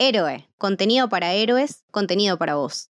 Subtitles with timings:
[0.00, 2.90] Héroe, contenido para héroes, contenido para vos.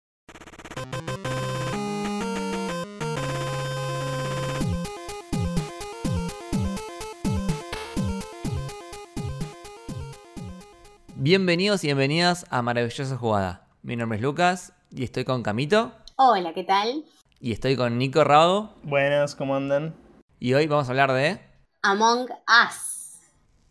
[11.15, 13.67] Bienvenidos y bienvenidas a Maravillosa Jugada.
[13.83, 17.05] Mi nombre es Lucas y estoy con Camito Hola, ¿qué tal?
[17.41, 19.95] y estoy con Nico Rago Buenas, ¿cómo andan?
[20.39, 21.41] y hoy vamos a hablar de
[21.83, 23.02] Among Us.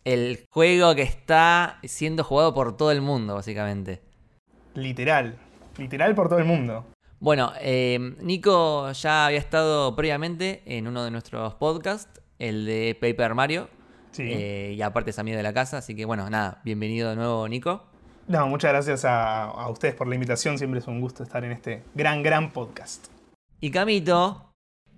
[0.04, 4.02] El juego que está siendo jugado por todo el mundo, básicamente.
[4.74, 5.38] Literal.
[5.78, 6.86] Literal por todo el mundo.
[7.20, 13.36] Bueno, eh, Nico ya había estado previamente en uno de nuestros podcasts, el de Paper
[13.36, 13.70] Mario,
[14.12, 14.23] Sí.
[14.26, 17.48] eh, y aparte es amigo de la casa, así que bueno, nada, bienvenido de nuevo
[17.48, 17.86] Nico.
[18.28, 20.58] No, muchas gracias a, a ustedes por la invitación.
[20.58, 23.08] Siempre es un gusto estar en este gran, gran podcast.
[23.59, 24.51] Y Camito,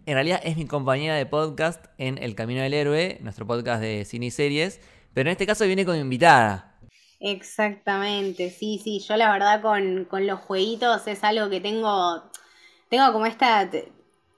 [0.06, 4.04] en realidad es mi compañera de podcast en El Camino del Héroe, nuestro podcast de
[4.06, 4.82] cine y series,
[5.14, 6.78] pero en este caso viene como invitada.
[7.20, 9.00] Exactamente, sí, sí.
[9.00, 12.22] Yo la verdad con, con los jueguitos es algo que tengo.
[12.90, 13.70] Tengo como esta,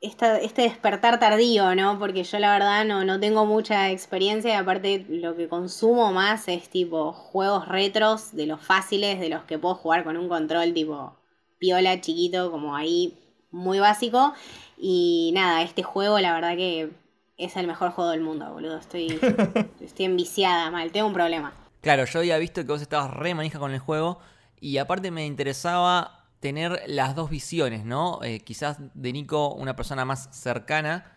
[0.01, 0.39] esta.
[0.39, 1.97] Este despertar tardío, ¿no?
[1.97, 6.47] Porque yo la verdad no, no tengo mucha experiencia y aparte lo que consumo más
[6.47, 10.71] es tipo juegos retros, de los fáciles, de los que puedo jugar con un control
[10.75, 11.17] tipo
[11.57, 13.17] piola, chiquito, como ahí
[13.55, 14.33] muy básico.
[14.77, 16.91] Y nada, este juego la verdad que
[17.37, 18.77] es el mejor juego del mundo, boludo.
[18.77, 19.19] Estoy,
[19.79, 21.53] estoy enviciada mal, tengo un problema.
[21.81, 24.19] Claro, yo había visto que vos estabas re manija con el juego
[24.59, 28.19] y aparte me interesaba tener las dos visiones, ¿no?
[28.23, 31.11] Eh, quizás de Nico, una persona más cercana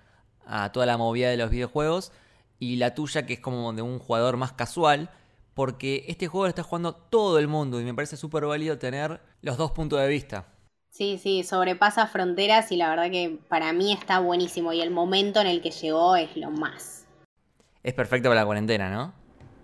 [0.46, 2.12] a toda la movida de los videojuegos
[2.58, 5.10] y la tuya que es como de un jugador más casual,
[5.54, 9.20] porque este juego lo está jugando todo el mundo y me parece súper válido tener
[9.42, 10.46] los dos puntos de vista.
[10.90, 15.40] Sí, sí, sobrepasa fronteras y la verdad que para mí está buenísimo y el momento
[15.40, 17.06] en el que llegó es lo más.
[17.84, 19.12] Es perfecto para la cuarentena, ¿no?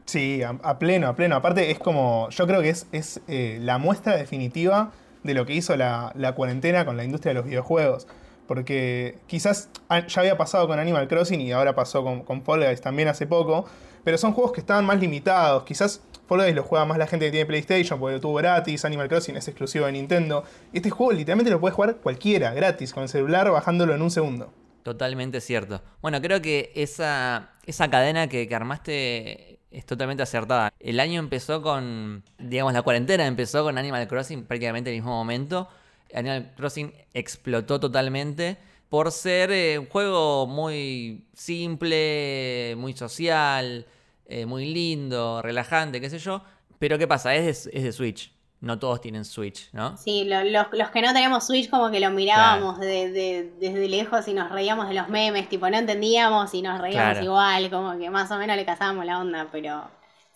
[0.04, 1.36] Sí, a, a pleno, a pleno.
[1.36, 5.54] Aparte es como, yo creo que es, es eh, la muestra definitiva de lo que
[5.54, 8.06] hizo la, la cuarentena con la industria de los videojuegos.
[8.46, 12.82] Porque quizás ya había pasado con Animal Crossing y ahora pasó con, con Fall Guys
[12.82, 13.64] también hace poco.
[14.04, 15.64] Pero son juegos que estaban más limitados.
[15.64, 18.84] Quizás Fall Guys lo juega más la gente que tiene PlayStation porque lo tuvo gratis.
[18.84, 20.44] Animal Crossing es exclusivo de Nintendo.
[20.72, 24.52] Este juego literalmente lo puede jugar cualquiera, gratis, con el celular, bajándolo en un segundo.
[24.82, 25.82] Totalmente cierto.
[26.02, 30.72] Bueno, creo que esa, esa cadena que, que armaste es totalmente acertada.
[30.78, 35.16] El año empezó con, digamos, la cuarentena empezó con Animal Crossing prácticamente en el mismo
[35.16, 35.68] momento.
[36.14, 38.56] Animal Crossing explotó totalmente
[38.88, 43.86] por ser eh, un juego muy simple, muy social,
[44.26, 46.42] eh, muy lindo, relajante, qué sé yo.
[46.78, 47.34] Pero ¿qué pasa?
[47.34, 48.32] Es de, es de Switch.
[48.60, 49.96] No todos tienen Switch, ¿no?
[49.98, 53.88] Sí, lo- los, los que no tenemos Switch como que lo mirábamos de- de- desde
[53.88, 57.24] lejos y nos reíamos de los memes, tipo no entendíamos y nos reíamos Claro.
[57.24, 59.84] igual, como que más o menos le cazábamos la onda, pero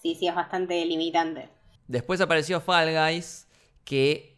[0.02, 1.48] sí, sí es bastante limitante.
[1.86, 3.48] Después apareció Fall Guys,
[3.84, 4.36] que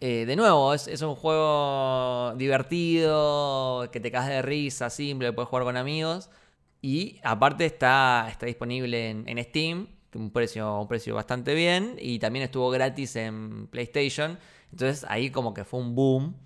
[0.00, 5.48] eh, de nuevo es, es un juego divertido, que te caes de risa, simple, puedes
[5.48, 6.28] jugar con amigos.
[6.82, 11.96] Y aparte está, está disponible en, en Steam, un precio, un precio bastante bien.
[12.00, 14.38] Y también estuvo gratis en PlayStation.
[14.72, 16.36] Entonces ahí como que fue un boom.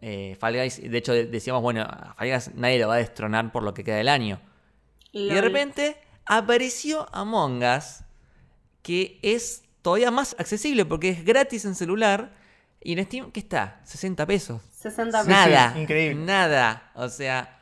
[0.00, 2.98] Eh, Fall Guys, de hecho de- decíamos, bueno, a Fall Guys nadie lo va a
[2.98, 4.40] destronar por lo que queda del año.
[5.12, 8.04] Y de repente apareció Among Us,
[8.82, 12.32] que es todavía más accesible porque es gratis en celular.
[12.82, 13.80] Y en Steam, ¿qué está?
[13.84, 14.62] 60 pesos.
[14.78, 15.28] 60 pesos.
[15.28, 15.74] Nada.
[15.74, 16.24] sí, increíble.
[16.24, 16.90] Nada.
[16.94, 17.59] O sea,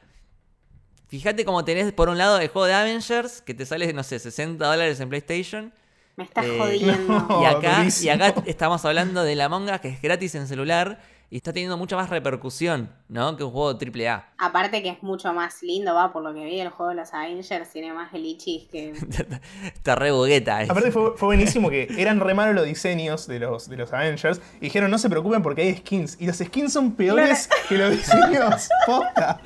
[1.09, 4.19] fíjate cómo tenés por un lado el juego de Avengers, que te sale, no sé,
[4.19, 5.73] 60 dólares en PlayStation.
[6.17, 7.27] Me estás Eh, jodiendo.
[7.29, 7.43] no.
[7.43, 8.13] Y acá, y durísimo.
[8.25, 10.99] acá estamos hablando de la Us, que es gratis en celular.
[11.31, 13.37] Y está teniendo mucha más repercusión, ¿no?
[13.37, 14.31] Que un juego AAA.
[14.39, 17.13] Aparte que es mucho más lindo, va, por lo que vi el juego de los
[17.13, 18.93] Avengers, tiene más glitches que...
[19.75, 20.63] está re bugueta.
[20.63, 20.73] eso.
[20.73, 24.41] Aparte fue, fue buenísimo que eran re malos los diseños de los, de los Avengers
[24.57, 26.17] y dijeron no se preocupen porque hay skins.
[26.19, 28.67] Y los skins son peores que los diseños.
[28.87, 29.39] Posta.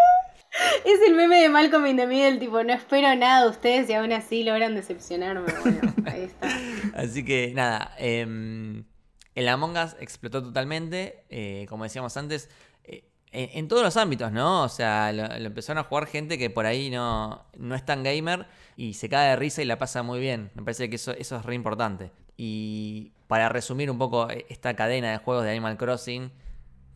[0.84, 3.92] Es el meme de Malcolm in the Middle, tipo, no espero nada de ustedes y
[3.92, 5.52] aún así logran decepcionarme.
[5.62, 6.48] Bueno, ahí está.
[6.94, 8.84] Así que nada, em,
[9.34, 12.48] el Among Us explotó totalmente, eh, como decíamos antes,
[12.84, 14.62] eh, en, en todos los ámbitos, ¿no?
[14.62, 18.02] O sea, lo, lo empezaron a jugar gente que por ahí no, no es tan
[18.02, 20.50] gamer y se cae de risa y la pasa muy bien.
[20.54, 22.12] Me parece que eso, eso es re importante.
[22.38, 26.30] Y para resumir un poco eh, esta cadena de juegos de Animal Crossing,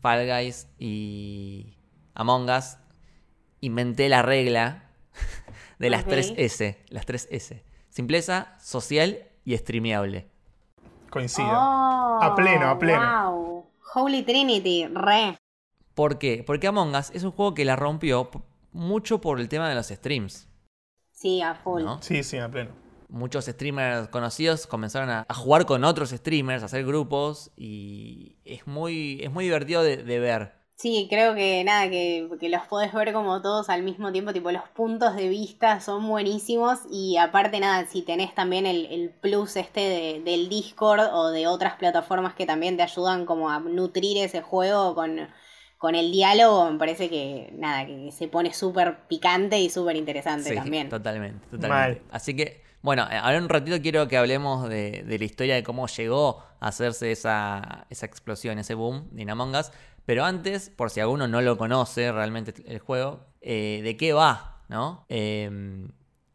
[0.01, 1.77] Fall Guys y
[2.13, 2.77] Among Us,
[3.61, 4.91] inventé la regla
[5.79, 6.09] de las Ok.
[6.09, 6.83] 3 S.
[6.89, 7.63] Las 3 S.
[7.89, 10.27] Simpleza, social y streameable.
[11.09, 11.47] Coincido.
[11.51, 13.31] Oh, A pleno, a pleno.
[13.31, 13.65] Wow.
[13.95, 15.37] Holy Trinity, re.
[15.93, 16.43] ¿Por qué?
[16.45, 18.29] Porque Among Us es un juego que la rompió
[18.71, 20.47] mucho por el tema de los streams.
[21.11, 21.83] Sí, a full.
[21.83, 22.01] ¿no?
[22.01, 22.71] Sí, sí, a pleno.
[23.09, 28.65] muchos streamers conocidos comenzaron a, a jugar con otros streamers, a hacer grupos y es
[28.67, 30.60] muy, es muy divertido de, de ver.
[30.81, 34.51] Sí, creo que nada, que, que los podés ver como todos al mismo tiempo, tipo
[34.51, 39.57] los puntos de vista son buenísimos y aparte nada, si tenés también el, el plus
[39.57, 44.17] este de- del Discord o de otras plataformas que también te ayudan como a nutrir
[44.17, 45.19] ese juego con,
[45.77, 50.49] con el diálogo, me parece que nada, que se pone súper picante y súper interesante
[50.49, 50.89] Sí, también.
[50.89, 52.01] Totalmente, totalmente.
[52.01, 52.01] Mal.
[52.11, 55.85] Así que, bueno, ahora un ratito quiero que hablemos de, de la historia de cómo
[55.85, 59.71] llegó a hacerse esa, esa explosión, ese boom de In Among Us.
[60.05, 64.63] Pero antes, por si alguno no lo conoce realmente el juego, eh, ¿de qué va?
[64.69, 65.05] ¿No?
[65.09, 65.49] Eh,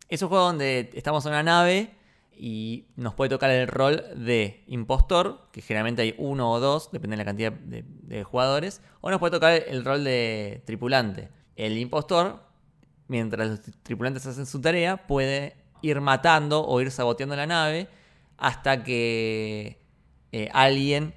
[0.09, 1.97] es un juego donde estamos en una nave
[2.33, 7.17] y nos puede tocar el rol de impostor, que generalmente hay uno o dos, depende
[7.17, 11.31] de la cantidad de, de jugadores, o nos puede tocar el rol de tripulante.
[11.57, 12.47] El impostor
[13.09, 17.89] mientras los tripulantes hacen su tarea, puede ir matando o ir saboteando la nave
[18.37, 19.81] hasta que
[20.33, 21.15] eh, alguien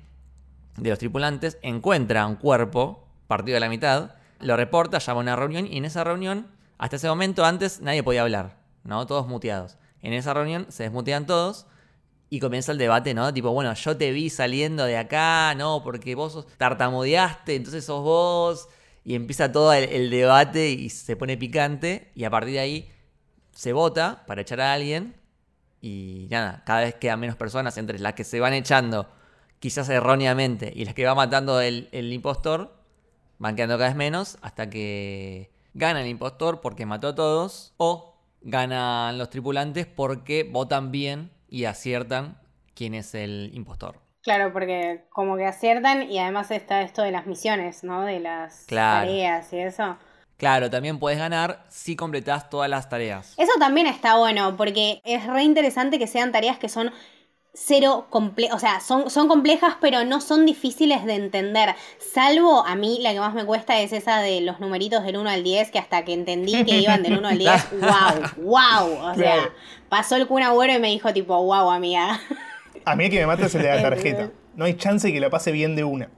[0.79, 5.35] de los tripulantes encuentra un cuerpo partido a la mitad, lo reporta, llama a una
[5.35, 6.47] reunión y en esa reunión,
[6.77, 9.05] hasta ese momento antes nadie podía hablar, ¿no?
[9.05, 9.77] Todos muteados.
[10.01, 11.65] En esa reunión se desmutean todos
[12.29, 13.33] y comienza el debate, ¿no?
[13.33, 15.83] Tipo, bueno, yo te vi saliendo de acá, ¿no?
[15.83, 18.69] Porque vos sos- tartamudeaste, entonces sos vos.
[19.03, 22.11] Y empieza todo el, el debate y se pone picante.
[22.15, 22.91] Y a partir de ahí
[23.51, 25.15] se vota para echar a alguien.
[25.81, 29.09] Y nada, cada vez quedan menos personas entre las que se van echando,
[29.59, 32.77] quizás erróneamente, y las que va matando el, el impostor.
[33.37, 37.73] Van quedando cada vez menos hasta que gana el impostor porque mató a todos.
[37.77, 42.37] O ganan los tripulantes porque votan bien y aciertan
[42.73, 43.95] quién es el impostor.
[44.21, 48.03] Claro, porque como que aciertan y además está esto de las misiones, ¿no?
[48.03, 49.07] De las Claro.
[49.07, 49.97] tareas y eso.
[50.37, 53.33] Claro, también puedes ganar si completas todas las tareas.
[53.37, 56.91] Eso también está bueno, porque es re interesante que sean tareas que son
[57.61, 61.75] cero comple o sea, son, son complejas, pero no son difíciles de entender.
[61.99, 65.29] Salvo a mí, la que más me cuesta es esa de los numeritos del 1
[65.29, 69.11] al 10, que hasta que entendí que iban del 1 al 10, wow, wow.
[69.11, 69.49] O sea,
[69.89, 72.19] pasó el Kun Agüero y me dijo tipo, wow, amiga.
[72.85, 74.31] A mí el que me mata es el de la tarjeta.
[74.55, 76.09] No hay chance que lo pase bien de una.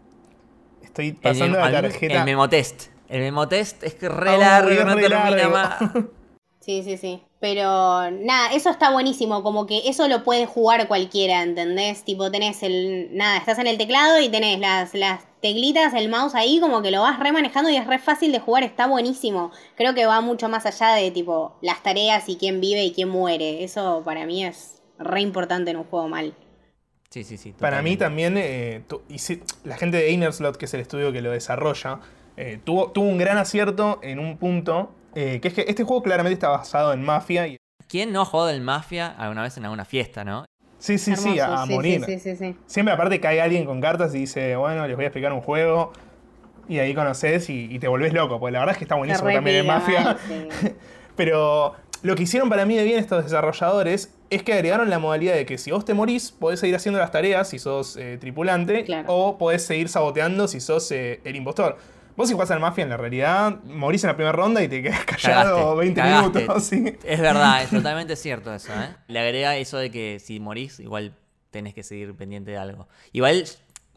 [0.84, 2.20] Estoy pasando la tarjeta.
[2.20, 2.88] el memotest.
[3.10, 5.52] El memotest es que re largo, no re termina largo.
[5.52, 6.06] más.
[6.62, 7.24] Sí, sí, sí.
[7.40, 12.04] Pero nada, eso está buenísimo, como que eso lo puede jugar cualquiera, ¿entendés?
[12.04, 13.10] Tipo, tenés el.
[13.18, 16.92] Nada, estás en el teclado y tenés las, las teclitas, el mouse ahí, como que
[16.92, 19.52] lo vas re manejando y es re fácil de jugar, está buenísimo.
[19.76, 23.10] Creo que va mucho más allá de tipo las tareas y quién vive y quién
[23.10, 23.64] muere.
[23.64, 26.36] Eso para mí es re importante en un juego mal.
[27.10, 27.54] Sí, sí, sí.
[27.60, 31.12] Para mí también, eh, tu- y si- la gente de Innerslot, que es el estudio
[31.12, 32.00] que lo desarrolla,
[32.38, 36.02] eh, tuvo, tuvo un gran acierto en un punto, eh, que es que este juego
[36.04, 37.48] claramente está basado en Mafia.
[37.48, 40.46] Y, ¿Quién no ha jugado del Mafia alguna vez en alguna fiesta, no?
[40.80, 42.04] sí, sí, sí, a, a morir.
[42.06, 42.56] Sí, sí, sí, sí.
[42.66, 45.94] Siempre aparte cae alguien con cartas y dice, bueno, les voy a explicar un juego.
[46.68, 49.30] Y ahí conoces y, y te volvés loco, porque la verdad es que está buenísimo
[49.32, 50.18] también en Mafia.
[51.16, 55.34] Pero lo que hicieron para mí de bien estos desarrolladores es que agregaron la modalidad
[55.36, 58.86] de que si vos te morís, podés seguir haciendo las tareas si sos eh, tripulante,
[58.86, 59.06] Claro.
[59.14, 61.78] o podés seguir saboteando si sos eh, el impostor.
[62.22, 64.84] Vos si jugás al Mafia en la realidad, morís en la primera ronda y te
[64.84, 66.40] quedás callado Cagaste, 20 cagaste.
[66.42, 66.64] minutos.
[66.64, 66.98] ¿sí?
[67.04, 68.96] Es verdad, es totalmente cierto eso, ¿eh?
[69.08, 71.16] Le agrega eso de que si morís, igual
[71.50, 72.88] tenés que seguir pendiente de algo.
[73.12, 73.46] Igual,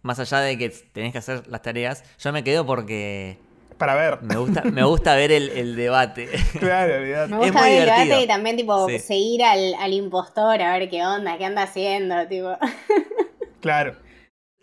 [0.00, 3.36] más allá de que tenés que hacer las tareas, yo me quedo porque
[3.76, 4.22] Para ver.
[4.22, 6.26] me gusta, me gusta ver el, el debate.
[6.58, 7.30] claro, olvidate.
[7.30, 8.98] Me gusta muy ver el debate y también tipo Sí.
[9.00, 12.56] seguir al, al impostor a ver qué onda, qué anda haciendo, tipo.
[13.60, 13.96] Claro.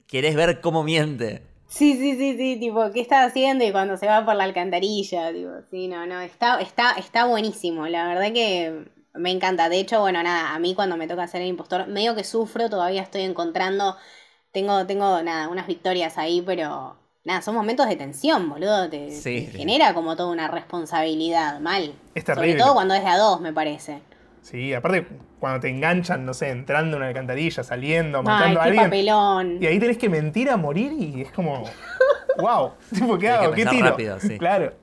[0.08, 1.44] Querés ver cómo miente.
[1.72, 3.63] Sí, sí, sí, sí, tipo, ¿qué está haciendo?
[3.63, 7.88] Y cuando se va por la alcantarilla, tipo, sí, no, no, está, está, está buenísimo,
[7.88, 9.70] la verdad que me encanta.
[9.70, 12.70] De hecho, bueno, nada, a mí cuando me toca ser el impostor, medio que sufro,
[12.70, 13.96] todavía estoy encontrando,
[14.51, 19.46] tengo, tengo, nada, unas victorias ahí, pero nada, son momentos de tensión, boludo, te, Sí,
[19.46, 19.58] te sí.
[19.60, 21.94] genera como toda una responsabilidad, mal.
[22.13, 22.63] Es Sobre terrible.
[22.63, 24.01] todo cuando es de a dos, me parece.
[24.41, 25.07] Sí, aparte
[25.39, 28.86] cuando te enganchan, no sé, entrando en una alcantarilla, saliendo, Ay, matando a qué alguien.
[28.86, 29.57] papelón.
[29.62, 31.63] Y ahí tenés que mentir a morir y es como.
[32.38, 32.71] ¡Wow!
[32.93, 33.53] Tipo, ¿qué que hago?
[33.53, 33.86] ¿Qué tiro?
[33.88, 34.38] rápido, sí.
[34.38, 34.74] Claro.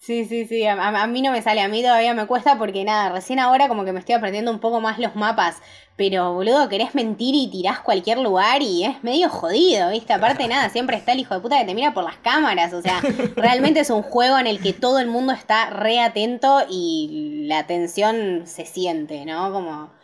[0.00, 3.10] Sí, sí, sí, a, mí no me sale, a mí todavía me cuesta porque nada,
[3.10, 5.60] recién ahora como que me estoy aprendiendo un poco más los mapas,
[5.96, 10.12] pero boludo, querés mentir y tirás cualquier lugar y es medio jodido, ¿viste?
[10.12, 12.80] Aparte nada, siempre está el hijo de puta que te mira por las cámaras, o
[12.80, 13.00] sea,
[13.36, 17.66] realmente es un juego en el que todo el mundo está re atento y la
[17.66, 19.52] tensión se siente, ¿no?
[19.52, 19.97] Como...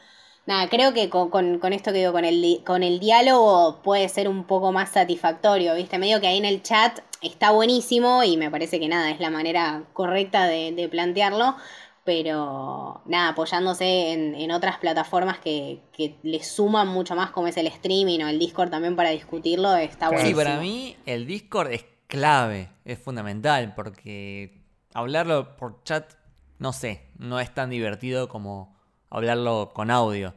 [0.47, 3.81] Nada, creo que con, con- con esto que digo, con el, di- con el diálogo
[3.83, 5.99] puede ser un poco más satisfactorio, ¿viste?
[5.99, 9.31] Medio que ahí en el chat está buenísimo y me parece que nada, es la
[9.31, 11.57] manera correcta de, de plantearlo,
[12.05, 17.57] pero nada, apoyándose en, en otras plataformas que, que le suman mucho más, como es
[17.57, 20.29] el streaming o el Discord también para discutirlo, está bueno.
[20.29, 24.61] Sí, para mí el Discord es clave, es fundamental, porque
[24.93, 26.13] hablarlo por chat,
[26.59, 28.74] no sé, no es tan divertido como
[29.16, 30.35] hablarlo con audio.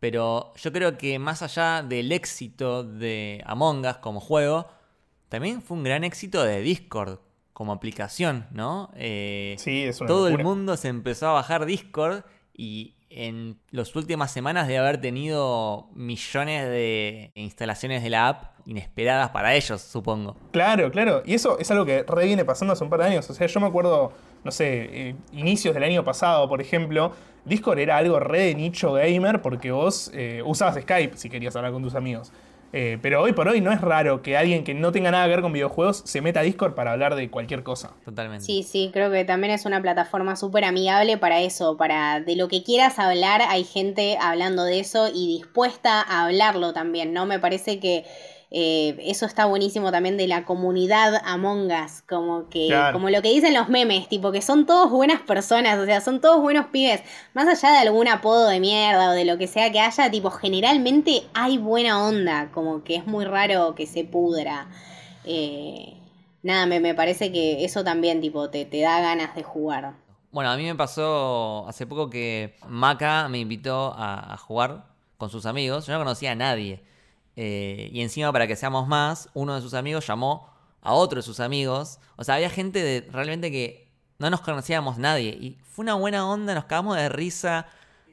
[0.00, 4.68] Pero yo creo que más allá del éxito de Among Us como juego,
[5.28, 7.18] también fue un gran éxito de Discord
[7.52, 8.90] como aplicación, ¿no?
[8.94, 12.22] Eh, Sí, es una todo el mundo se empezó a bajar Discord
[12.54, 19.30] y en las últimas semanas de haber tenido millones de instalaciones de la app inesperadas
[19.30, 20.36] para ellos, supongo.
[20.52, 21.22] Claro, claro.
[21.24, 23.28] Y eso es algo que re viene pasando hace un par de años.
[23.30, 24.12] O sea, yo me acuerdo,
[24.44, 27.12] no sé, eh, inicios del año pasado, por ejemplo,
[27.48, 31.72] Discord era algo re de nicho gamer porque vos eh, usabas Skype si querías hablar
[31.72, 32.32] con tus amigos.
[32.72, 35.30] Eh, pero hoy por hoy no es raro que alguien que no tenga nada que
[35.30, 37.92] ver con videojuegos se meta a Discord para hablar de cualquier cosa.
[38.04, 38.44] Totalmente.
[38.44, 42.48] Sí, sí, creo que también es una plataforma súper amigable para eso, para de lo
[42.48, 47.24] que quieras hablar, hay gente hablando de eso y dispuesta a hablarlo también, ¿no?
[47.24, 48.04] Me parece que
[48.50, 52.94] eh, eso está buenísimo también de la comunidad Among Us, como que, Claro.
[52.94, 56.20] como lo que dicen los memes, tipo que son todos buenas personas, o sea, son
[56.20, 57.02] todos buenos pibes,
[57.34, 60.30] más allá de algún apodo de mierda o de lo que sea que haya, tipo,
[60.30, 64.68] generalmente hay buena onda, como que es muy raro que se pudra.
[65.24, 65.94] Eh,
[66.42, 69.92] nada, me, me parece que eso también, tipo, te, te da ganas de jugar.
[70.30, 74.84] Bueno, a mí me pasó hace poco que Maca me invitó a, a jugar
[75.16, 75.86] con sus amigos.
[75.86, 76.82] Yo no conocía a nadie.
[77.40, 80.50] Eh, y encima, para que seamos más, uno de sus amigos llamó
[80.82, 82.00] a otro de sus amigos.
[82.16, 85.30] O sea, había gente de realmente que no nos conocíamos nadie.
[85.40, 87.66] Y fue una buena onda, nos cagamos de risa.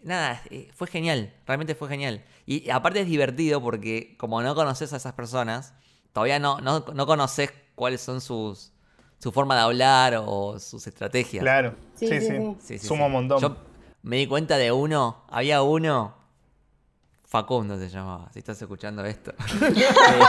[0.04, 2.24] Nada, eh, fue genial, realmente fue genial.
[2.46, 5.74] Y aparte es divertido porque como no conoces a esas personas,
[6.14, 8.74] todavía no, no, no conoces cuáles son sus
[9.18, 11.42] su forma de hablar o sus estrategias.
[11.42, 11.74] Claro.
[11.96, 12.28] Sí, Sí, sí, sí.
[12.28, 12.56] sí.
[12.60, 13.06] Sí, sí, Suma sí.
[13.08, 13.42] un montón.
[13.42, 13.58] Yo
[14.04, 16.14] me di cuenta de uno, había uno,
[17.28, 19.34] Facundo se llamaba, si estás escuchando esto.
[19.66, 20.20] Eh,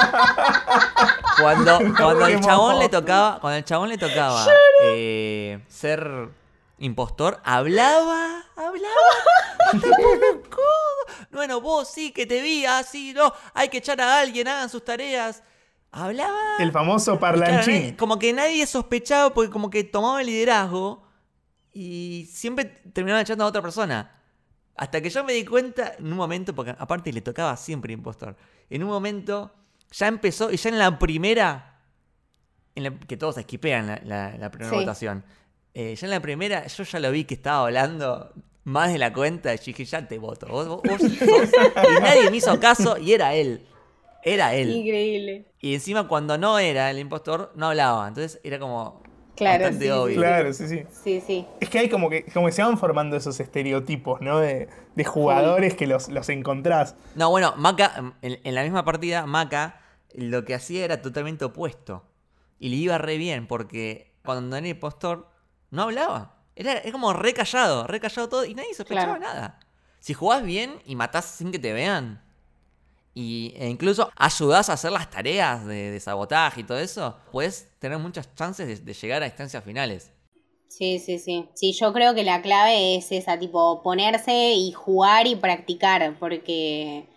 [1.40, 4.46] cuando cuando el chabón le tocaba, cuando el chabón le tocaba
[4.82, 6.30] eh, ser
[6.78, 8.94] impostor, hablaba, hablaba,
[9.72, 11.26] hasta por los codos.
[11.30, 14.84] Bueno, vos sí que te vi, así, no, hay que echar a alguien, hagan sus
[14.84, 15.42] tareas.
[15.92, 16.56] Hablaba.
[16.58, 17.94] El famoso parlanchín.
[17.96, 21.06] como que nadie sospechaba porque como que tomaba el liderazgo
[21.72, 24.15] y siempre terminaba echando a otra persona.
[24.76, 28.37] Hasta que yo me di cuenta en un momento, porque aparte le tocaba siempre impostor,
[28.68, 29.52] en un momento
[29.90, 31.80] ya empezó y ya en la primera,
[32.75, 34.76] en la- que todos esquipean la, la- la primera Sí.
[34.76, 35.25] votación,
[35.75, 38.33] eh, ya en la primera yo ya lo vi que estaba hablando
[38.64, 41.50] más de la cuenta y dije, ya te voto, vos, vos- vos
[41.88, 43.66] y nadie me hizo caso y era él,
[44.25, 44.71] era él.
[44.71, 45.47] Increíble.
[45.61, 48.09] Y encima cuando no era el impostor, no hablaba.
[48.09, 49.02] Entonces era como
[49.36, 50.16] Claro, bastante sí, obvio.
[50.16, 50.82] Claro, sí, sí.
[51.04, 51.46] Sí, sí.
[51.60, 54.38] Es que hay como que, como que se van formando esos estereotipos, ¿no?
[54.38, 56.96] De, de jugadores que los, los encontrás.
[57.14, 59.80] No, bueno, Maca, en, en la misma partida, Maca
[60.14, 62.04] lo que hacía era totalmente opuesto.
[62.58, 65.28] Y le iba re bien, porque cuando era impostor,
[65.70, 66.36] no hablaba.
[66.54, 69.34] Era, era como re callado, re callado todo, y nadie sospechaba Claro.
[69.34, 69.60] nada.
[70.00, 72.22] Si jugás bien y matás sin que te vean,
[73.16, 77.70] y, e incluso ayudás a hacer las tareas de, de sabotaje y todo eso, puedes
[77.80, 80.12] tener muchas chances de, de llegar a instancias finales.
[80.68, 81.49] Sí, sí, sí.
[81.54, 87.08] Sí, yo creo que la clave es esa, tipo, ponerse y jugar y practicar, porque,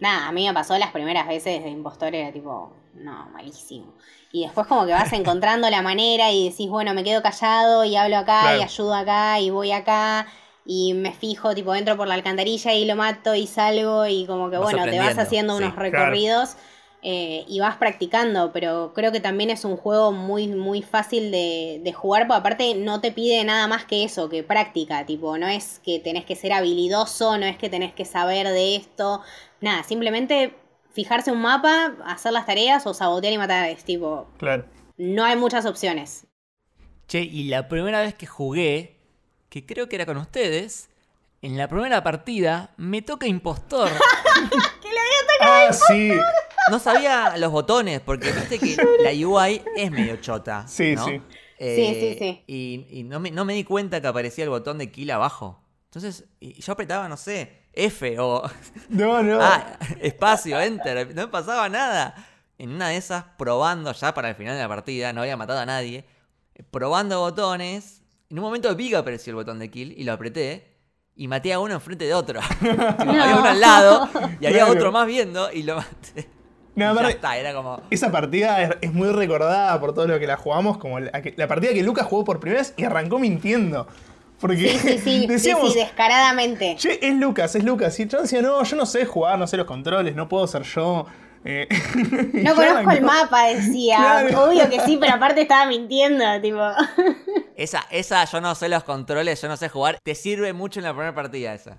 [0.00, 3.94] nada, a mí me pasó las primeras veces de impostor, era tipo, no, malísimo.
[4.32, 7.96] Y después como que vas encontrando la manera y decís, bueno, me quedo callado y
[7.96, 8.54] hablo acá Claro.
[8.54, 10.26] y ayudo acá y voy acá
[10.66, 14.50] y me fijo, tipo, entro por la alcantarilla y lo mato y salgo y como
[14.50, 15.58] que, Vas bueno, te vas haciendo sí.
[15.58, 15.82] unos Claro.
[15.82, 16.56] recorridos.
[17.06, 21.80] eh, y vas practicando, pero creo que también es un juego muy, muy fácil de,
[21.84, 25.46] de jugar, porque aparte no te pide nada más que eso, que práctica, tipo, no
[25.46, 29.20] es que tenés que ser habilidoso, no es que tenés que saber de esto,
[29.60, 30.54] nada, simplemente
[30.94, 34.64] fijarse un mapa, hacer las tareas o sabotear y matar, es tipo, Claro.
[34.96, 36.26] no hay muchas opciones.
[37.06, 38.93] Che, y la primera vez que jugué,
[39.54, 40.88] que creo que era con ustedes,
[41.40, 43.88] en la primera partida me toca impostor.
[45.40, 46.12] Ah, sí.
[46.70, 50.66] No sabía los botones, porque viste que la UI es medio chota.
[50.66, 51.04] Sí, ¿no?
[51.06, 51.18] sí.
[51.20, 51.20] Sí,
[51.58, 52.44] Eh, sí, sí.
[52.46, 55.60] Y, y no, me, no me di cuenta que aparecía el botón de kill abajo.
[55.86, 58.42] Entonces, y yo apretaba, no sé, F o
[58.88, 59.38] No, no.
[59.40, 62.14] ah, espacio, enter, no me pasaba nada.
[62.58, 65.60] En una de esas, probando ya para el final de la partida, no había matado
[65.60, 66.04] a nadie,
[66.70, 68.02] probando botones,
[68.34, 70.64] en un momento vi que apareció el botón de kill y lo apreté
[71.14, 72.40] y maté a uno enfrente de otro.
[72.98, 74.08] Había uno al lado
[74.40, 74.72] y había Claro.
[74.72, 76.28] otro más viendo y lo maté.
[76.74, 77.80] No, Y ya aparte- está, era como...
[77.90, 81.12] Esa partida es, es muy recordada por todo lo que la jugamos, como la,
[81.46, 83.86] partida que Lucas jugó por primera vez y arrancó mintiendo.
[84.40, 86.74] Porque Sí, sí, sí, decíamos, sí, sí, descaradamente.
[86.76, 88.00] che, es Lucas, es Lucas.
[88.00, 90.62] Y yo decía, no, yo no sé jugar, no sé los controles, no puedo ser
[90.64, 91.06] yo.
[91.44, 91.68] Eh,
[92.32, 93.96] No conozco el mapa, decía.
[93.96, 94.44] Claro.
[94.44, 96.60] Obvio que sí, pero aparte estaba mintiendo, tipo.
[97.56, 99.98] Esa, esa, yo no sé los controles, yo no sé jugar.
[100.02, 101.76] Te sirve mucho en la primera partida esa.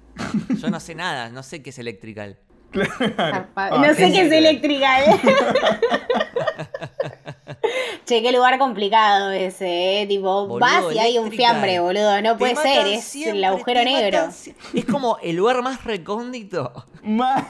[0.57, 2.37] Yo no sé nada, no sé qué es electrical.
[2.71, 3.47] Claro.
[3.55, 4.35] Ah, no sé qué es sí.
[4.35, 5.19] eléctrica, ¿eh?
[8.05, 10.07] che, qué lugar complicado ese, ¿eh?
[10.07, 12.21] Tipo, Boludo, vas y hay un fiambre, boludo.
[12.21, 14.27] No puede ser, es siempre, el agujero negro.
[14.73, 16.85] Es como el lugar más recóndito.
[17.01, 17.45] Mal.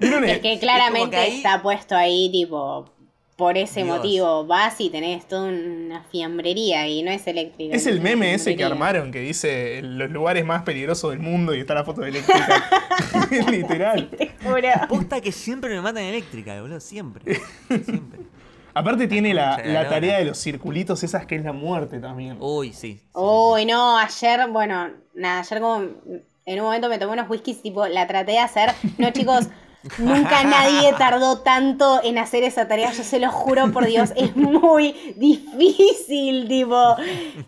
[0.00, 2.90] ¿Vieron Es el- que claramente como que ahí- está puesto ahí, tipo,
[3.36, 3.96] por ese Dios.
[3.96, 4.46] motivo.
[4.46, 7.74] Vas y tenés toda una fiambrería y no es eléctrica.
[7.74, 11.60] Es el meme ese que armaron que dice los lugares más peligrosos del mundo y
[11.60, 12.64] está la foto de eléctrica.
[13.30, 14.08] Es literal.
[14.88, 17.40] Posta que siempre me matan eléctrica, boludo, siempre.
[17.68, 18.20] Siempre.
[18.76, 22.36] Aparte tiene la, la tarea de los circulitos, esas que es la muerte también.
[22.40, 22.94] Uy, sí.
[22.94, 25.84] sí, Uy, no, ayer, bueno, nada, ayer como
[26.46, 28.70] en un momento me tomé unos whiskies, tipo, la traté de hacer.
[28.98, 29.46] No, chicos,
[29.98, 34.34] nunca nadie tardó tanto en hacer esa tarea, yo se lo juro por Dios, es
[34.36, 36.96] muy difícil, tipo.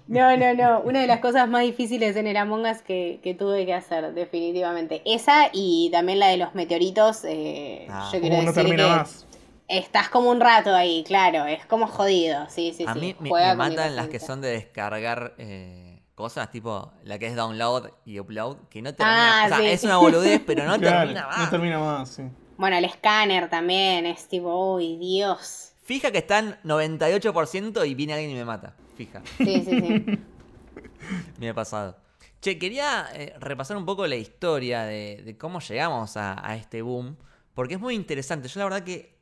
[0.08, 3.34] No, no, no, una de las cosas más difíciles en el Among Us que, que
[3.34, 5.02] tuve que hacer, definitivamente.
[5.04, 8.10] Esa y también la de los meteoritos, eh, Ah.
[8.12, 9.26] yo quiero no decir que más.
[9.68, 13.00] estás como un rato ahí, claro, es como jodido, sí, sí, A sí.
[13.00, 15.85] mí me, matan las que son de descargar eh,
[16.16, 19.42] cosas, tipo la que es download y upload, que no termina.
[19.42, 19.66] Ah, o sea, sí.
[19.66, 21.38] es una boludez, pero no Claro, termina más.
[21.38, 22.22] no termina más, sí.
[22.56, 25.72] Bueno, el escáner también es tipo, uy, Dios.
[25.84, 28.74] Fija que están 98% y viene alguien y me mata.
[28.96, 30.04] Fija, Sí, sí, sí.
[31.38, 31.96] me ha pasado.
[32.40, 36.82] Che, quería eh, repasar un poco la historia de, de cómo llegamos a, a este
[36.82, 37.16] boom,
[37.54, 38.48] porque es muy interesante.
[38.48, 39.16] Yo la verdad que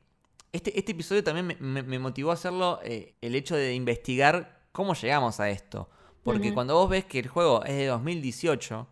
[0.53, 4.61] este, este episodio también me, me- me motivó a hacerlo eh, el hecho de investigar
[4.73, 5.89] cómo llegamos a esto.
[6.25, 8.89] Porque cuando vos ves que el juego es de 2018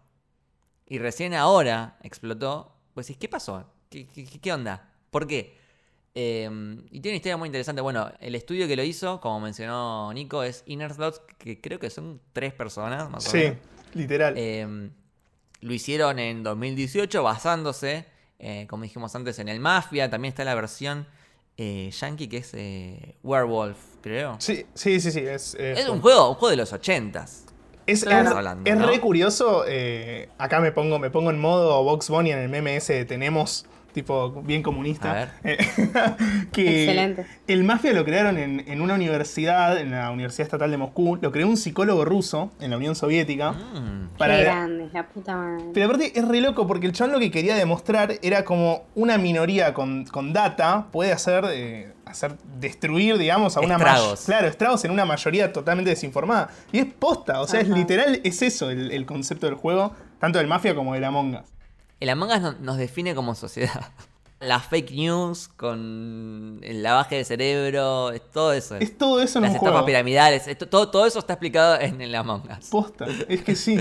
[0.87, 3.67] y recién ahora explotó, pues decís, ¿qué pasó?
[3.89, 4.93] ¿Qué, qué- qué- onda?
[5.11, 5.57] ¿Por qué?
[6.15, 6.45] Eh,
[6.91, 7.81] y tiene una historia muy interesante.
[7.81, 11.89] Bueno, el estudio que lo hizo, como mencionó Nico, es Inner Slots, que creo que
[11.91, 13.57] son tres personas más o Sí, menos.
[13.95, 14.35] literal.
[14.37, 14.91] Eh,
[15.61, 18.05] lo hicieron en 2018 basándose,
[18.39, 20.11] eh, como dijimos antes, en el Mafia.
[20.11, 21.07] También está la versión
[21.57, 24.37] eh, yankee que es eh, Werewolf, creo.
[24.39, 25.21] sí, sí, sí, sí.
[25.21, 27.45] Es, es- Es un juego, un juego de los 80s.
[27.87, 28.31] Es, Claro.
[28.31, 28.87] es- Hablando, es ¿no?
[28.87, 29.65] re curioso.
[29.67, 33.05] eh, acá me pongo, me pongo en modo Box Bunny en el meme ese de
[33.05, 35.13] tenemos, tipo bien comunista.
[35.23, 35.59] A Eh,
[36.53, 37.27] que Excelente.
[37.47, 41.19] El Mafia lo crearon en, en una universidad, en la Universidad Estatal de Moscú.
[41.21, 43.53] Lo creó un psicólogo ruso en la Unión Soviética.
[43.53, 44.17] Mm.
[44.19, 45.65] para- Qué grande, la puta madre.
[45.75, 49.19] Pero aparte es re loco porque el chabón lo que quería demostrar era como una
[49.19, 54.21] minoría con, con data puede hacer, eh, hacer destruir, digamos, a una may- Estragos.
[54.27, 56.51] Claro, estragos en una mayoría totalmente desinformada.
[56.73, 60.39] Y es posta, o sea, es literal, es eso el, el concepto del juego, tanto
[60.39, 61.41] del Mafia como del Among Us.
[62.03, 63.93] El Among Us no- nos define como sociedad.
[64.41, 68.75] Las fake news con el lavaje de cerebro, es todo eso.
[68.77, 69.85] Es todo eso en Las un juego.
[69.87, 72.67] piramidales, todo, todo eso está explicado en el Among Us.
[72.71, 73.79] Posta, es que sí,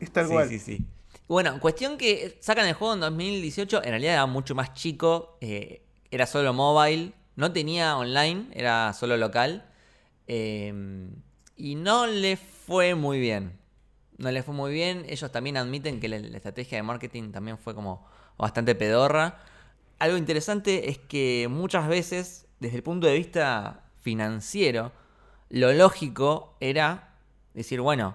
[0.00, 0.48] es tal sí, cual.
[0.48, 0.86] sí, sí.
[1.28, 5.82] Bueno, cuestión que sacan el juego en 2018, en realidad era mucho más chico, eh,
[6.10, 9.66] era solo mobile, no tenía online, era solo local,
[10.26, 10.72] eh,
[11.56, 13.59] y no le fue muy bien.
[14.20, 17.58] No le fue muy bien, ellos también admiten que la, la estrategia de marketing también
[17.58, 18.06] fue como
[18.36, 19.38] bastante pedorra.
[19.98, 24.92] Algo interesante es que muchas veces, desde el punto de vista financiero,
[25.48, 27.14] lo lógico era
[27.54, 28.14] decir, bueno,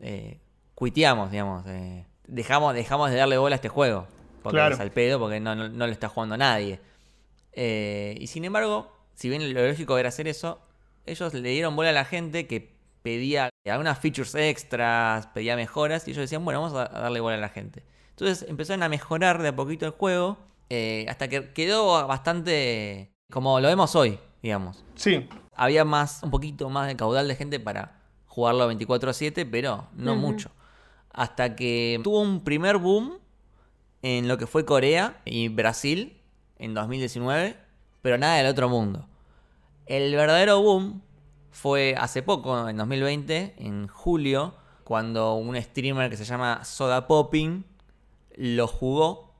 [0.00, 0.38] eh,
[0.74, 4.06] cuiteamos, digamos, eh, dejamos, dejamos de darle bola a este juego.
[4.42, 4.74] Porque Claro.
[4.74, 6.80] es al pedo, porque no, no, no lo está jugando nadie.
[7.52, 10.60] Eh, y sin embargo, si bien lo lógico era hacer eso,
[11.06, 16.12] ellos le dieron bola a la gente que pedía algunas features extras, pedía mejoras, y
[16.12, 17.82] ellos decían, bueno, vamos a a darle bola a la gente.
[18.10, 20.38] Entonces empezaron a mejorar de a poquito el juego,
[20.70, 26.68] eh, hasta que quedó bastante como lo vemos hoy, digamos Sí, había más, un poquito
[26.70, 30.50] más de caudal de gente para jugarlo 24-7, pero no mucho.
[31.12, 33.18] Hasta que tuvo un primer boom
[34.02, 36.20] en lo que fue Corea y Brasil
[36.58, 37.56] en 2019,
[38.02, 39.08] pero nada del otro mundo.
[39.86, 41.02] El verdadero boom
[41.50, 47.64] fue hace poco, en 2020, en julio, cuando un streamer que se llama Soda Popping
[48.36, 49.34] lo jugó,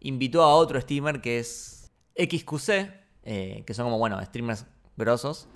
[0.00, 2.90] invitó a otro streamer que es XQC,
[3.24, 4.64] eh, que son como, bueno, streamers
[4.96, 5.46] grosos.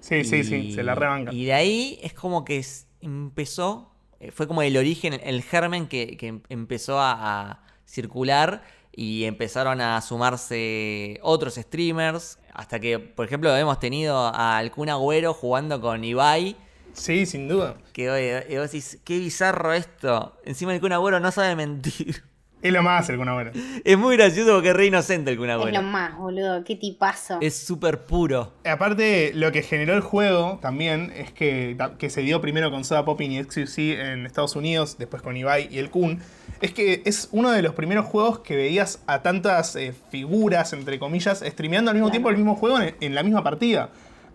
[0.00, 1.32] sí, sí, Y- sí, se la rebanca.
[1.32, 2.64] Y de ahí es como que
[3.00, 8.62] empezó, eh, fue como el origen, el germen que, que em- empezó a, a circular
[8.92, 12.38] y empezaron a sumarse otros streamers.
[12.52, 16.56] Hasta que, por ejemplo, hemos tenido a Alcun Agüero jugando con Ibai
[16.92, 17.76] Sí, sin duda.
[17.92, 20.36] Que oye, y vos decís, qué bizarro esto.
[20.44, 22.22] Encima el Kun Agüero no sabe mentir.
[22.62, 23.52] Es lo más el Kun Agüero.
[23.84, 26.62] Es muy gracioso porque es re inocente el Kun Es lo más, boludo.
[26.64, 27.38] Qué tipazo.
[27.40, 28.52] Es súper puro.
[28.64, 33.04] Aparte, lo que generó el juego también es que, que se dio primero con Soda
[33.04, 36.20] Popping y XQC en Estados Unidos, después con Ibai y el Kun.
[36.60, 40.98] Es que es uno de los primeros juegos que veías a tantas eh, figuras, entre
[40.98, 42.12] comillas, streameando al mismo Claro.
[42.12, 43.88] tiempo el mismo juego en, en la misma partida.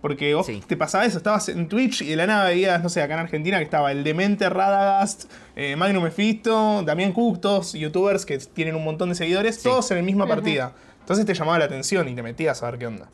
[0.05, 0.61] Porque vos Sí.
[0.67, 3.21] te pasaba eso, estabas en Twitch y de la nada veías, no sé, acá en
[3.21, 8.75] Argentina que estaba el demente Radagast, eh, Magnum Mephisto, Damián Cook, todos youtubers que tienen
[8.75, 9.63] un montón de seguidores, Sí.
[9.63, 10.75] todos en la misma partida.
[10.99, 13.09] Entonces te llamaba la atención y te metías a ver qué onda.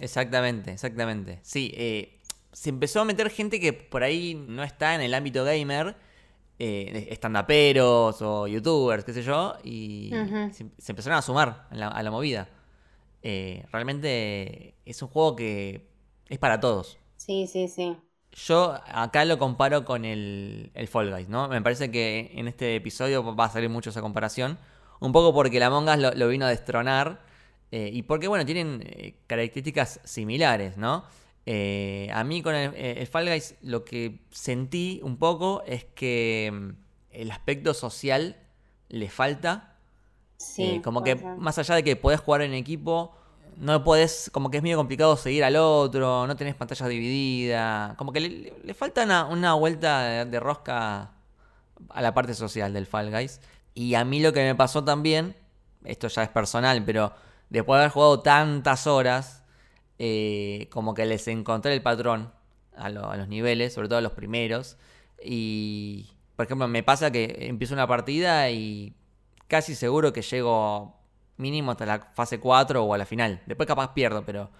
[0.00, 1.38] Exactamente, exactamente.
[1.42, 2.18] Sí, eh,
[2.52, 5.94] se empezó a meter gente que por ahí no está en el ámbito gamer,
[6.58, 10.10] eh, estandaperos o youtubers, qué sé yo, y
[10.52, 12.48] se, se empezaron a sumar a la, a la movida.
[13.22, 15.86] Eh, realmente es un juego que
[16.28, 16.98] es para todos.
[17.16, 17.96] Sí, sí, sí.
[18.32, 21.48] Yo acá lo comparo con el, el Fall Guys, ¿no?
[21.48, 24.58] Me parece que en este episodio va a salir mucho esa comparación.
[25.00, 27.24] Un poco porque el Among Us lo, lo vino a destronar.
[27.70, 31.04] eh, y porque, bueno, tienen eh, características similares, ¿no?
[31.46, 36.50] Eh, a mí con el, el Fall Guys lo que sentí un poco es que
[36.52, 36.70] mm,
[37.12, 38.36] el aspecto social
[38.88, 39.76] le falta.
[40.36, 40.80] Sí.
[40.82, 43.14] Como que más allá de que podés jugar en equipo,
[43.58, 48.12] no podés, como que es medio complicado seguir al otro, no tenés pantalla dividida, como
[48.12, 51.12] que le, falta una, vuelta de, rosca
[51.90, 53.40] a la parte social del Fall Guys.
[53.74, 55.34] Y a mí lo que me pasó también,
[55.84, 57.12] esto ya es personal, pero
[57.50, 59.44] después de haber jugado tantas horas,
[59.98, 62.32] eh, como que les encontré el patrón
[62.76, 64.76] a, a los niveles, sobre todo a los primeros.
[65.24, 68.94] Y, por ejemplo, me pasa que empiezo una partida y
[69.48, 70.97] casi seguro que llego
[71.38, 73.40] mínimo hasta la fase 4 o a la final.
[73.46, 74.50] Después capaz pierdo, pero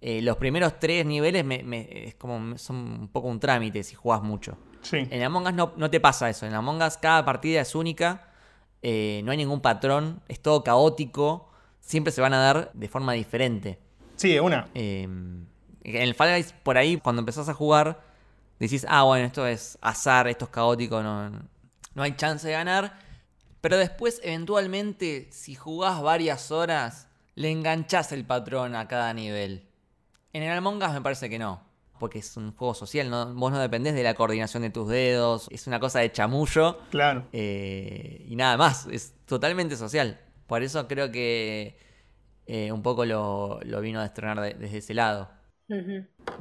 [0.00, 3.94] eh, los primeros tres niveles me, me- es como son un poco un trámite si
[3.94, 4.56] jugás mucho.
[4.82, 5.06] Sí.
[5.10, 6.46] En Among Us no, no te pasa eso.
[6.46, 8.28] En Among Us cada partida es única,
[8.82, 13.12] eh, no hay ningún patrón, es todo caótico, siempre se van a dar de forma
[13.12, 13.78] diferente.
[14.16, 14.68] Sí, de una.
[14.74, 15.46] Eh, en
[15.84, 18.00] el Fall Guys, por ahí, cuando empezás a jugar,
[18.60, 21.30] decís, ah, bueno, esto es azar, esto es caótico, no,
[21.94, 22.98] no hay chance de ganar.
[23.60, 29.68] Pero después, eventualmente, si jugás varias horas, le enganchás el patrón a cada nivel.
[30.32, 31.66] En el Among Us me parece que no.
[31.98, 33.34] Porque es un juego social, ¿no?
[33.34, 36.78] vos no dependés de la coordinación de tus dedos, es una cosa de chamullo.
[36.90, 37.26] Claro.
[37.32, 40.20] Eh, y nada más, es totalmente social.
[40.46, 41.76] Por eso creo que
[42.46, 45.28] eh, un poco lo, lo vino a destronar de- desde ese lado.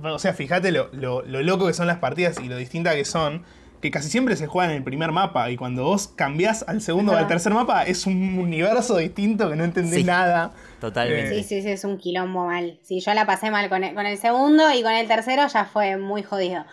[0.03, 3.03] O sea, fíjate lo, lo- lo loco que son las partidas y lo distinta que
[3.03, 3.43] son.
[3.81, 5.49] Que casi siempre se juegan en el primer mapa.
[5.51, 9.55] Y cuando vos cambiás al segundo o al tercer mapa, es un universo distinto que
[9.55, 10.03] no entendés Sí.
[10.03, 10.51] nada.
[10.81, 11.35] Totalmente.
[11.35, 12.79] Sí, sí, sí, es un quilombo mal.
[12.83, 15.65] Sí, yo la pasé mal con el, con el segundo y con el tercero ya
[15.65, 16.65] fue muy jodido.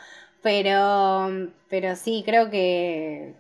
[0.43, 3.35] Pero, pero sí, creo que,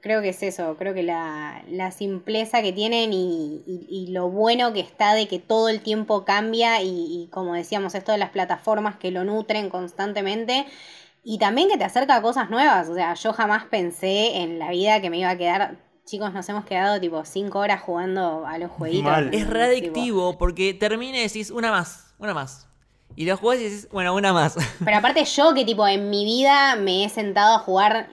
[0.00, 0.76] creo que es eso.
[0.78, 5.26] Creo que la, la simpleza que tienen y, y- y lo bueno que está de
[5.26, 6.88] que todo el tiempo cambia y,
[7.24, 10.66] y como decíamos, esto de las plataformas que lo nutren constantemente.
[11.24, 12.88] Y también que te acerca a cosas nuevas.
[12.88, 15.76] O sea, yo jamás pensé en la vida que me iba a quedar.
[16.04, 19.10] Chicos, nos hemos quedado tipo cinco horas jugando a los jueguitos.
[19.10, 19.28] Mal.
[19.32, 22.68] Es Tipo, readictivo porque termina y decís una más, una más.
[23.16, 24.56] Y lo jugás y decís, bueno, una más.
[24.84, 28.08] Pero aparte yo que tipo en mi vida me he sentado a jugar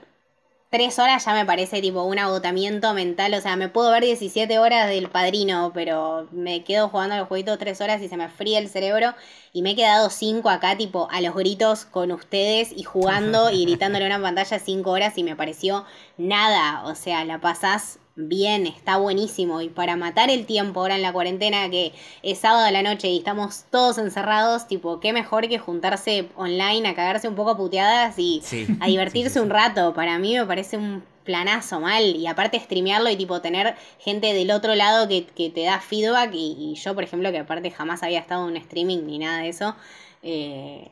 [0.72, 3.34] tres horas ya me parece tipo un agotamiento mental.
[3.34, 7.58] O sea, me puedo ver 17 horas del padrino, pero me quedo jugando al jueguito
[7.58, 9.14] tres horas y se me fría el cerebro.
[9.52, 13.64] Y me he quedado cinco acá tipo a los gritos con ustedes y jugando y
[13.66, 15.84] gritándole a una pantalla cinco horas y me pareció
[16.16, 16.84] nada.
[16.86, 19.60] O sea, la pasás bien, está buenísimo.
[19.60, 23.08] Y para matar el tiempo ahora en la cuarentena, que es sábado a la noche
[23.08, 27.56] y estamos todos encerrados, tipo, qué mejor que juntarse online a cagarse un poco a
[27.56, 28.66] puteadas y Sí.
[28.80, 29.44] a divertirse Sí, sí, sí.
[29.44, 29.94] un rato.
[29.94, 32.02] Para mí me parece un planazo mal.
[32.16, 36.32] Y aparte streamearlo y tipo tener gente del otro lado que, que te da feedback.
[36.34, 39.38] Y, y yo, por ejemplo, que aparte jamás había estado en un streaming ni nada
[39.38, 39.74] de eso.
[40.22, 40.90] eh,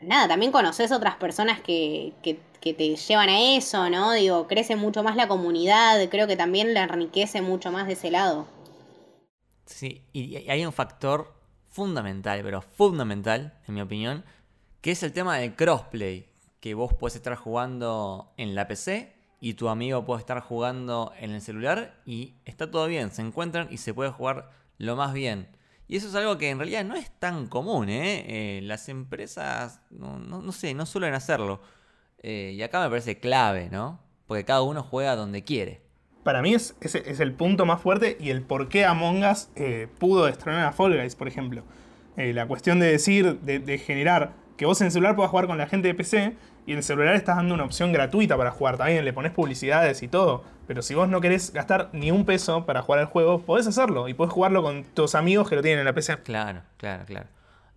[0.00, 4.12] nada, también conoces otras personas que, que, que te llevan a eso, ¿no?
[4.12, 6.08] Digo, crece mucho más la comunidad.
[6.10, 8.46] Creo que también la enriquece mucho más de ese lado.
[9.66, 11.34] Sí, y hay un factor
[11.68, 14.24] fundamental, pero fundamental, en mi opinión,
[14.80, 16.28] que es el tema del crossplay.
[16.60, 21.30] Que vos puedes estar jugando en la PC y tu amigo puede estar jugando en
[21.30, 25.48] el celular y está todo bien, se encuentran y se puede jugar lo más bien.
[25.86, 28.58] Y eso es algo que en realidad no es tan común, ¿eh?
[28.58, 31.60] Eh, las empresas, no, no- no sé, no suelen hacerlo.
[32.22, 34.00] Eh, y acá me parece clave, ¿no?
[34.26, 35.80] Porque cada uno juega donde quiere.
[36.24, 39.48] Para mí es, es, es el punto más fuerte y el por qué Among Us
[39.56, 41.62] eh, pudo destronar a Fall Guys, por ejemplo.
[42.16, 45.46] Eh, la cuestión de decir, de, de generar que vos en el celular puedas jugar
[45.46, 48.50] con la gente de PC Y en el celular estás dando una opción gratuita para
[48.50, 50.42] jugar también, le pones publicidades y todo.
[50.66, 54.08] Pero si vos no querés gastar ni un peso para jugar el juego, podés hacerlo
[54.08, 56.18] y podés jugarlo con tus amigos que lo tienen en la PC.
[56.18, 57.28] Claro, claro, claro.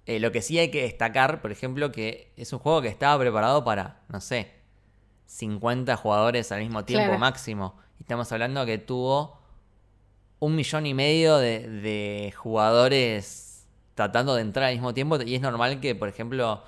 [0.05, 3.19] Eh, lo que sí hay que destacar, por ejemplo, que es un juego que estaba
[3.19, 4.51] preparado para, no sé,
[5.27, 7.19] 50 jugadores al mismo tiempo Claro.
[7.19, 7.75] máximo.
[7.99, 9.39] Y estamos hablando que tuvo
[10.39, 15.21] un millón y medio de, de jugadores tratando de entrar al mismo tiempo.
[15.21, 16.63] Y es normal que, por ejemplo,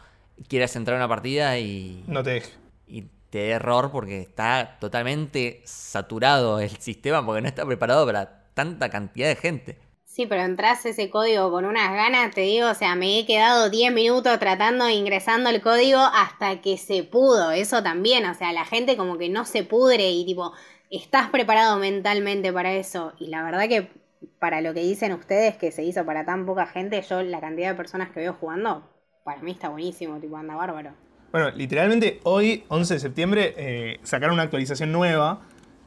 [0.48, 2.58] quieras entrar a una partida y, No te dejes.
[2.88, 8.44] y te dé error porque está totalmente saturado el sistema porque no está preparado para
[8.54, 9.80] tanta cantidad de gente.
[10.14, 13.72] Sí, pero entras ese código con unas ganas, te digo, o sea, me he quedado
[13.72, 18.64] 10 minutos tratando, ingresando el código hasta que se pudo, eso también, o sea, la
[18.64, 20.54] gente como que no se pudre y tipo,
[20.92, 23.14] estás preparado mentalmente para eso.
[23.18, 23.90] Y la verdad que
[24.38, 27.72] para lo que dicen ustedes que se hizo para tan poca gente, yo la cantidad
[27.72, 28.88] de personas que veo jugando,
[29.24, 30.92] para mí está buenísimo, tipo, anda bárbaro.
[31.32, 35.42] Bueno, literalmente hoy, 11 de septiembre, eh, sacaron una actualización nueva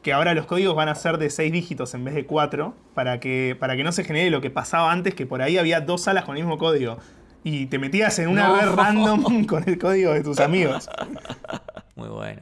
[0.07, 3.19] que ahora los códigos van a ser de 6 dígitos en vez de 4 para
[3.19, 6.03] que, para que no se genere lo que pasaba antes, que por ahí había dos
[6.03, 6.99] salas con el mismo código.
[7.42, 8.57] Y te metías en una No.
[8.61, 10.88] red random con el código de tus amigos.
[11.97, 12.40] Muy bueno.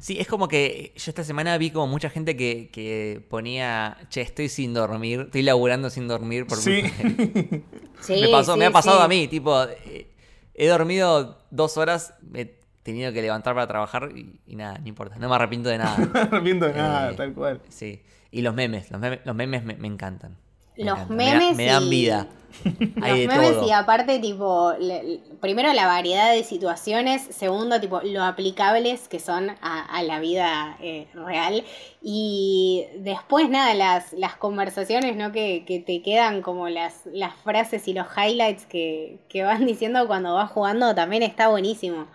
[0.00, 4.20] Sí, es como que yo esta semana vi como mucha gente que, que ponía, che,
[4.20, 6.82] estoy sin dormir, estoy laburando sin dormir por Sí.
[6.82, 7.62] culpa de-".
[8.00, 9.04] Sí, me, pasó, me ha pasado sí.
[9.04, 10.08] a mí, tipo, eh,
[10.54, 15.16] he dormido dos horas, me tenido que levantar para trabajar y, y nada, no importa,
[15.18, 15.96] no me arrepiento de nada.
[15.98, 17.60] No me arrepiento de nada, Eh, tal cual.
[17.68, 18.02] Sí.
[18.30, 20.36] Y los memes, los memes, los memes me, me encantan.
[20.76, 21.16] Me Los encantan.
[21.16, 22.26] Me da- memes me, dan y- vida.
[23.02, 23.66] Hay de Los memes todo.
[23.68, 29.18] y aparte, tipo, le- le- primero la variedad de situaciones, segundo, tipo, lo aplicables que
[29.18, 31.64] son a, a la vida eh, real
[32.02, 35.32] y después, nada, las, las conversaciones, ¿no?
[35.32, 40.06] Que, que te quedan como las, las frases y los highlights que, que van diciendo
[40.06, 42.06] cuando vas jugando también está buenísimo.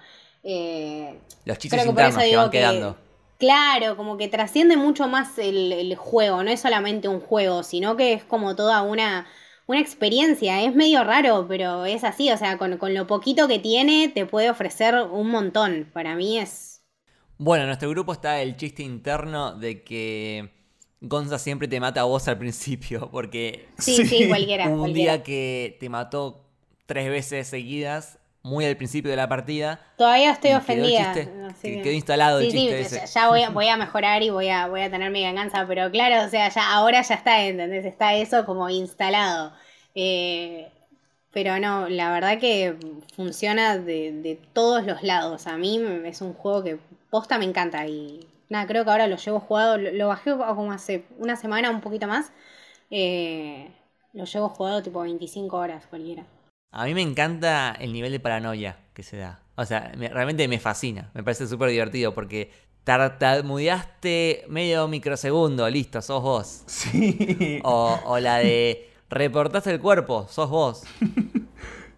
[0.44, 2.98] Eh, Los chistes internos que van que- quedando.
[3.38, 7.96] Claro, como que trasciende mucho más el, el juego, no es solamente un juego, sino
[7.96, 9.28] que es como toda una,
[9.66, 10.62] una experiencia.
[10.64, 14.26] Es medio raro, pero es así, o sea, con, con lo poquito que tiene te
[14.26, 15.90] puede ofrecer un montón.
[15.94, 16.84] Para mí es...
[17.38, 20.52] Bueno, en nuestro grupo está el chiste interno de que
[21.02, 24.06] Gonza siempre te mata a vos al principio, porque Sí, Sí.
[24.06, 24.68] sí, cualquiera.
[24.68, 25.14] hubo un cualquiera.
[25.14, 26.46] día que te mató
[26.86, 29.80] tres veces seguidas, muy al principio de la partida.
[29.98, 31.14] Todavía estoy quedó ofendida.
[31.14, 33.14] chiste, así que- que- quedó instalado el Sí, sí, chiste ya- ese.
[33.14, 35.92] ya voy a, voy a mejorar y voy a, voy a tener mi venganza, pero
[35.92, 37.86] claro, o sea, ya ahora ya está, ¿entendés?
[37.86, 39.54] Está eso como instalado.
[39.96, 40.70] Eh,
[41.32, 42.76] pero no, la verdad que
[43.16, 45.46] funciona de, de todos los lados.
[45.48, 49.18] A mí es un juego que posta me encanta y nada, creo que ahora lo
[49.18, 52.32] llevo jugado, lo, lo bajé como hace una semana, un poquito más.
[52.90, 53.70] Eh,
[54.14, 56.24] lo llevo jugado tipo 25 horas cualquiera.
[56.72, 59.40] A mí me encanta el nivel de paranoia que se da.
[59.56, 61.10] O sea, me- realmente me fascina.
[61.14, 62.52] Me parece súper divertido porque
[62.84, 66.64] tartamudeaste medio microsegundo, listo, sos vos.
[66.68, 67.60] Sí.
[67.64, 70.84] O, o la de reportaste el cuerpo, sos vos.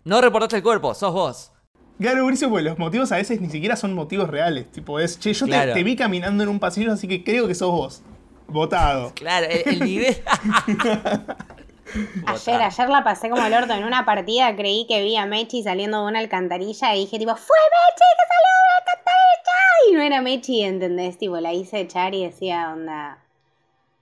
[0.04, 1.52] No reportaste el cuerpo, sos vos.
[2.00, 4.72] Claro, Mauricio, porque los motivos a veces ni siquiera son motivos reales.
[4.72, 7.72] Tipo, es, che, yo te- vi caminando en un pasillo, así que creo que sos
[7.72, 8.02] vos.
[8.48, 9.14] Votado.
[9.14, 10.18] Claro, el, el nivel.
[12.26, 15.64] Ayer, ayer la pasé como el orto en una partida, creí que vi a Mechi
[15.64, 19.90] saliendo de una alcantarilla y dije tipo, ¡Fue Mechi que salió de una alcantarilla!
[19.90, 21.18] Y no era Mechi, ¿entendés?
[21.18, 23.18] Tipo, la hice echar y decía, onda,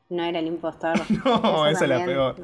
[0.09, 0.99] no era el impostor.
[1.25, 2.35] No, Eso esa es la peor.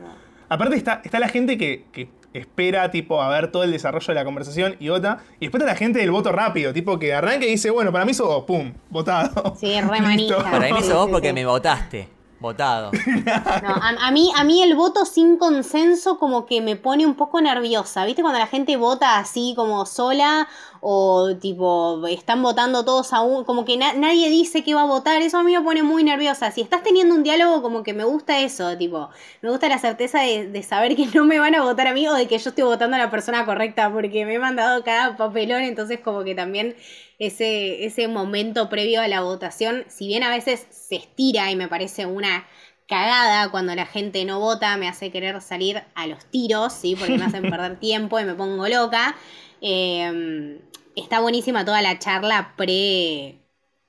[0.48, 4.14] Aparte está, está la gente que, que espera, tipo, a ver todo el desarrollo de
[4.14, 5.20] la conversación y vota.
[5.40, 8.06] Y después está la gente del voto rápido, tipo, que arranca y dice, bueno, para
[8.06, 9.56] mí sos vos, pum, votado.
[9.58, 10.38] Sí, re manija.
[10.38, 11.34] Para mí sos vos sí, porque sí.
[11.34, 12.15] me votaste.
[12.38, 12.92] Votado.
[13.62, 17.40] No, a, mí, a mí el voto sin consenso como que me pone un poco
[17.42, 18.06] nerviosa.
[18.06, 20.48] ¿Viste cuando la gente vota así como sola
[20.82, 23.46] o tipo están votando todos a un...
[23.46, 25.22] como que na- nadie dice que va a votar?
[25.22, 26.52] Eso a mí me pone muy nerviosa.
[26.52, 29.10] Si estás teniendo un diálogo como que me gusta eso, tipo,
[29.42, 32.14] me gusta la certeza de saber que no me van a votar a mí o
[32.14, 35.62] de que yo estoy votando a la persona correcta porque me he mandado cada papelón,
[35.64, 36.76] entonces como que también
[37.20, 41.68] ese, ese momento previo a la votación, si bien a veces se estira y me
[41.68, 42.46] parece una
[42.88, 46.96] cagada cuando la gente no vota, me hace querer salir a los tiros, ¿sí?
[46.96, 49.16] Porque me hacen perder tiempo y me pongo loca.
[49.62, 50.60] Eh,
[50.96, 53.40] está buenísima toda la charla pre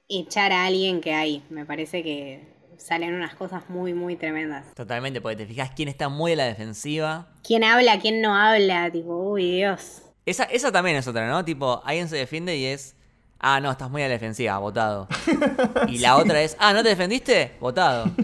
[0.09, 1.43] echar a alguien que hay.
[1.51, 4.75] Me parece que salen unas cosas muy, muy tremendas.
[4.75, 7.29] Totalmente, porque te fijas quién está muy a la defensiva.
[7.43, 7.99] ¿Quién habla?
[8.01, 8.91] ¿Quién no habla?
[8.91, 10.03] Tipo, uy, Dios.
[10.25, 11.45] Esa, esa también es otra, ¿no?
[11.45, 12.97] Tipo, alguien se defiende y es.
[13.38, 15.09] Ah, no, estás muy a la defensiva, votado.
[15.88, 16.57] Y la otra es.
[16.59, 17.57] Ah, ¿no te defendiste?
[17.61, 18.11] Votado.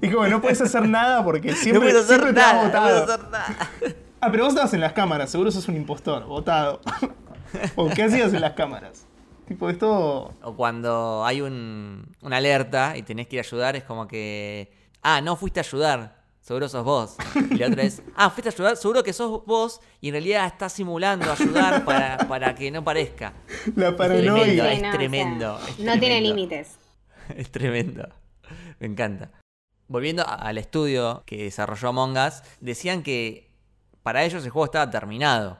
[0.00, 2.64] Y como no puedes hacer nada porque No siempre, puedes hacer siempre te nada, no
[2.64, 3.04] votado.
[3.06, 3.56] puedes hacer nada.
[4.20, 6.80] Ah, pero vos estabas en las cámaras, seguro sos un impostor, votado.
[7.76, 9.06] ¿O qué hacías en las cámaras?
[9.46, 10.34] Tipo, esto.
[10.42, 14.72] O cuando hay un, una alerta y tenés que ir a ayudar, es como que.
[15.02, 16.17] Ah, no fuiste a ayudar.
[16.48, 17.16] Seguro sos vos.
[17.50, 18.00] Y la otra es.
[18.16, 18.78] Ah, fuiste a ayudar.
[18.78, 19.82] Seguro que sos vos.
[20.00, 23.34] Y en realidad estás simulando ayudar para, para que no parezca.
[23.76, 24.32] La Es paranoia.
[24.44, 25.58] tremendo, es o tremendo.
[25.58, 26.34] sea, es no tiene tremendo.
[26.34, 26.68] límites.
[27.36, 28.08] Es tremendo.
[28.80, 29.30] Me encanta.
[29.88, 33.50] Volviendo al estudio que desarrolló Among Us, decían que
[34.02, 35.58] para ellos el juego estaba terminado.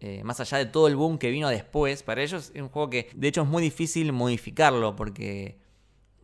[0.00, 2.90] Eh, más allá de todo el boom que vino después, para ellos es un juego
[2.90, 5.58] que de hecho es muy difícil modificarlo porque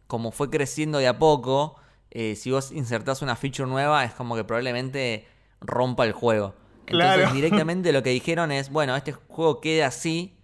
[0.07, 1.77] como fue creciendo de a poco,
[2.14, 5.27] eh, si vos insertás una feature nueva es como que probablemente
[5.61, 6.55] rompa el juego.
[6.87, 7.33] Entonces Claro.
[7.35, 10.37] directamente lo que dijeron es, bueno, este juego queda así,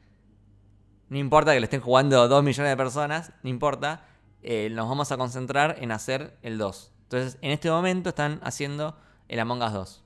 [1.09, 4.07] no importa que lo estén jugando 2 millones de personas, no importa,
[4.43, 6.93] eh, nos vamos a concentrar en hacer el 2.
[7.05, 8.97] Entonces en este momento están haciendo
[9.29, 10.05] el Among Us 2.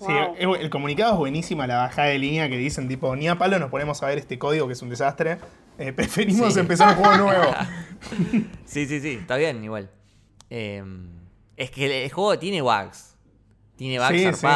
[0.00, 0.54] Sí, Wow.
[0.54, 3.58] es- el comunicado es buenísima, la bajada de línea que dicen, tipo, ni a palo
[3.58, 5.38] nos ponemos a ver este código que es un desastre.
[5.78, 6.60] Eh, preferimos Sí.
[6.60, 7.50] empezar un juego nuevo.
[8.66, 9.90] Sí, sí, sí, está bien, igual.
[10.54, 10.84] Eh,
[11.56, 13.16] es que el, el juego tiene bugs.
[13.76, 14.46] Tiene bugs Sí.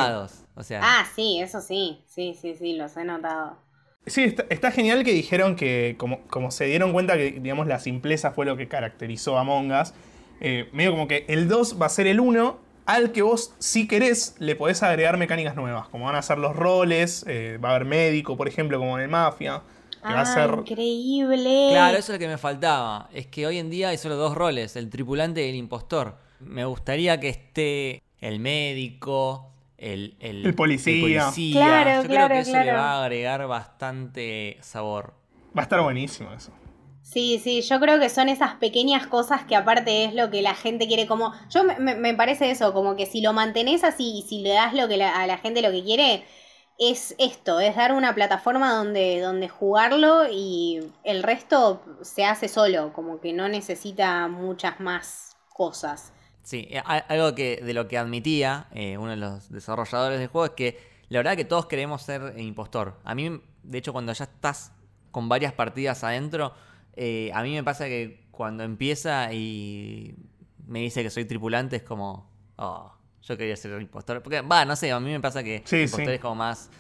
[0.54, 2.02] O sea, Ah, sí, eso sí.
[2.06, 3.56] Sí, sí, sí, los he notado.
[4.04, 7.78] Sí, está, está genial que dijeron que, como, como se dieron cuenta que, digamos, la
[7.78, 9.94] simpleza fue lo que caracterizó a Among Us,
[10.40, 13.88] eh, medio como que el 2 va a ser el 1, al que vos, si
[13.88, 17.74] querés, le podés agregar mecánicas nuevas, como van a ser los roles, eh, va a
[17.74, 19.62] haber médico, por ejemplo, como en el Mafia,
[20.06, 20.50] que va a Ah, ser...
[20.58, 21.50] increíble.
[21.66, 23.08] Claro, eso es lo que me faltaba.
[23.12, 26.16] Es que hoy en día hay solo dos roles, el tripulante y el impostor.
[26.40, 30.54] Me gustaría que esté el médico, el, el,
[30.86, 30.98] El policía.
[30.98, 31.50] policía.
[31.50, 35.14] Claro, Yo claro, creo que eso le va a agregar bastante sabor.
[35.56, 36.52] Va a estar buenísimo eso.
[37.02, 40.54] Sí, sí, yo creo que son esas pequeñas cosas que aparte es lo que la
[40.54, 41.32] gente quiere como...
[41.50, 44.50] Yo me, me- me parece eso, como que si lo mantenés así y si le
[44.50, 46.24] das lo que la- a la gente lo que quiere,
[46.78, 52.92] es esto, es dar una plataforma donde, donde jugarlo y el resto se hace solo,
[52.92, 56.12] como que no necesita muchas más cosas.
[56.42, 60.46] Sí, eh, algo que de lo que admitía eh, uno de los desarrolladores del juego
[60.46, 62.98] es que la verdad que todos queremos ser impostor.
[63.04, 64.72] A mí, de hecho, cuando ya estás
[65.10, 66.52] con varias partidas adentro,
[66.94, 70.14] eh, a mí me pasa que cuando empieza y
[70.66, 72.92] me dice que soy tripulante es como, oh,
[73.26, 74.22] yo quería ser impostor.
[74.22, 76.12] Porque, va, no sé, a mí me pasa que Sí, impostor sí.
[76.12, 76.70] es como más,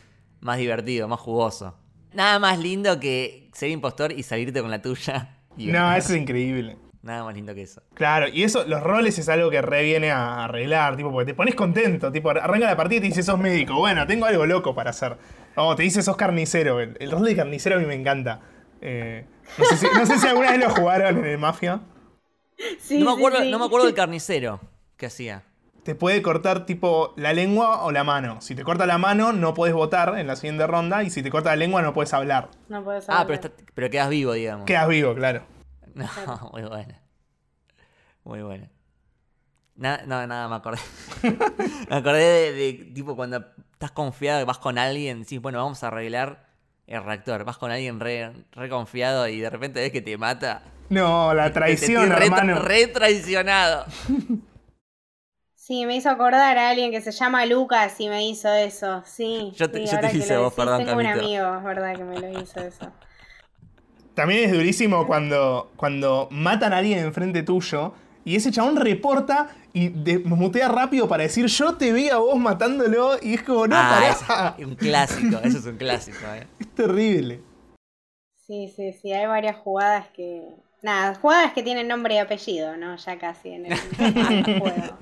[0.40, 1.76] más divertido, más jugoso.
[2.12, 5.38] Nada más lindo que ser impostor y salirte con la tuya.
[5.56, 6.76] y No, eso es increíble.
[7.02, 7.82] Nada más lindo que eso.
[7.94, 11.34] Claro, y eso, los roles es algo que re viene a arreglar, tipo, porque te
[11.34, 14.74] pones contento, tipo, arranca la partida y te dice sos médico, bueno, tengo algo loco
[14.74, 15.16] para hacer.
[15.54, 18.40] O te dice sos carnicero, el, el rol de carnicero a mí me encanta.
[18.80, 19.24] Eh,
[19.56, 21.80] no, sé si, no sé si alguna vez lo jugaron en el Mafia.
[22.80, 23.50] Sí, no, me sí, acuerdo, sí.
[23.50, 24.60] no me acuerdo del carnicero
[24.96, 25.44] que hacía.
[25.86, 28.40] Te puede cortar tipo la lengua o la mano.
[28.40, 31.04] Si te corta la mano, no puedes votar en la siguiente ronda.
[31.04, 32.48] Y si te corta la lengua, no puedes hablar.
[32.68, 33.38] No puedo Ah, saber.
[33.40, 34.66] pero, está- pero quedas vivo, digamos.
[34.66, 35.44] Quedas vivo, claro.
[35.94, 37.00] No, muy buena.
[38.24, 38.68] Muy buena.
[39.76, 40.80] Nada, no, nada, me acordé.
[41.88, 45.84] me acordé de, de, tipo cuando estás confiado y vas con alguien, decís, bueno, vamos
[45.84, 46.48] a arreglar
[46.88, 47.44] el reactor.
[47.44, 50.64] Vas con alguien re, re confiado y de repente ves que te mata.
[50.88, 52.58] No, la Te traición, sentís re, hermano.
[52.58, 53.86] re traicionado.
[55.66, 59.02] Sí, me hizo acordar a alguien que se llama Lucas y me hizo eso.
[59.04, 59.52] Sí.
[59.56, 62.04] Yo te- sí, yo te hice vos, decís, perdón, Tengo un amigo, es verdad, que
[62.04, 62.92] me lo hizo eso.
[64.14, 69.88] También es durísimo cuando, cuando matan a alguien enfrente tuyo y ese chabón reporta y
[69.88, 73.74] de- mutea rápido para decir yo te vi a vos matándolo y es como, no,
[73.76, 74.54] ah, pará.
[74.56, 76.18] es un clásico, eso es un clásico.
[76.32, 76.46] eh.
[76.60, 77.40] Es terrible.
[78.46, 80.44] Sí, sí, sí, hay varias jugadas que...
[80.82, 82.94] Nada, jugadas que tienen nombre y apellido, ¿no?
[82.96, 83.76] Ya casi en el
[84.60, 84.96] juego.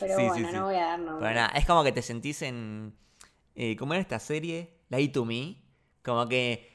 [0.00, 0.54] Pero Sí, bueno, sí.
[0.56, 1.26] no voy a dar nombre.
[1.28, 2.94] Pero nada, es como que te sentís en.
[3.54, 4.74] Eh, ¿Cómo era esta serie?
[4.88, 5.56] Lie to Me.
[6.04, 6.68] Como que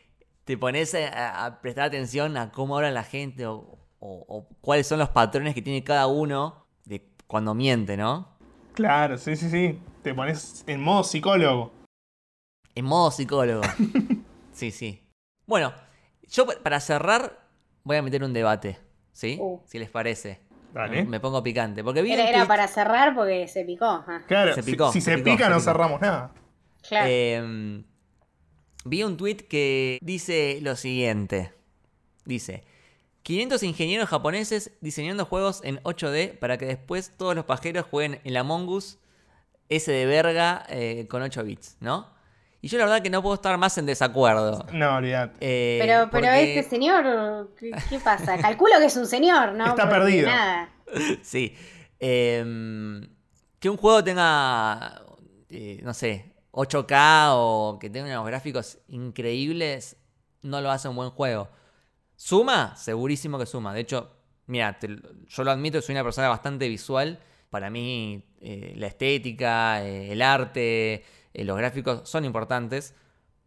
[0.45, 3.55] te pones a, a prestar atención a cómo habla la gente o,
[3.99, 8.27] o- o cuáles son los patrones que tiene cada uno de cuando miente, ¿no?
[8.73, 9.79] Claro, sí, sí, sí.
[10.01, 11.71] Te pones en modo psicólogo.
[12.75, 13.61] En modo psicólogo.
[14.51, 15.01] Sí, sí.
[15.47, 15.73] Bueno,
[16.29, 17.47] yo pa- para cerrar
[17.83, 18.77] voy a meter un debate,
[19.11, 19.37] ¿sí?
[19.41, 19.59] Uh.
[19.65, 20.41] Si les parece.
[20.73, 21.03] Dale.
[21.05, 21.83] Me pongo picante.
[21.83, 23.85] Porque vi Era, un era tweet- para cerrar porque se picó.
[23.85, 25.65] ah, Claro, Se si- picó, si, se se, picó, pica se no picó.
[25.71, 26.31] cerramos nada.
[26.87, 27.07] claro.
[27.09, 27.83] Eh,
[28.85, 31.53] vi un tweet que dice lo siguiente.
[32.25, 32.63] Dice,
[33.23, 38.35] 500 ingenieros japoneses diseñando juegos en 8D para que después todos los pajeros jueguen el
[38.37, 38.97] Among Us
[39.69, 42.12] ese de verga eh, con 8 bits, ¿no?
[42.63, 44.65] Y yo la verdad que no puedo estar más en desacuerdo.
[44.71, 45.35] No, olvidate.
[45.41, 48.37] Eh, Pero, pero porque- este señor, ¿qué, qué pasa?
[48.41, 49.65] Calculo que es un señor, ¿no?
[49.65, 50.27] Está Porque perdido.
[50.29, 50.69] Nada.
[51.23, 51.53] Sí.
[51.99, 53.05] Em,
[53.59, 55.01] que un juego tenga,
[55.49, 59.97] eh, no sé, 8K o que tenga unos gráficos increíbles,
[60.41, 61.49] no lo hace un buen juego.
[62.15, 62.77] ¿Suma?
[62.77, 63.73] Segurísimo que suma.
[63.73, 64.09] De hecho,
[64.47, 64.77] mira,
[65.27, 67.19] yo lo admito, soy una persona bastante visual.
[67.49, 71.03] Para mí, eh, la estética, eh, el arte,
[71.33, 72.95] eh, los gráficos son importantes.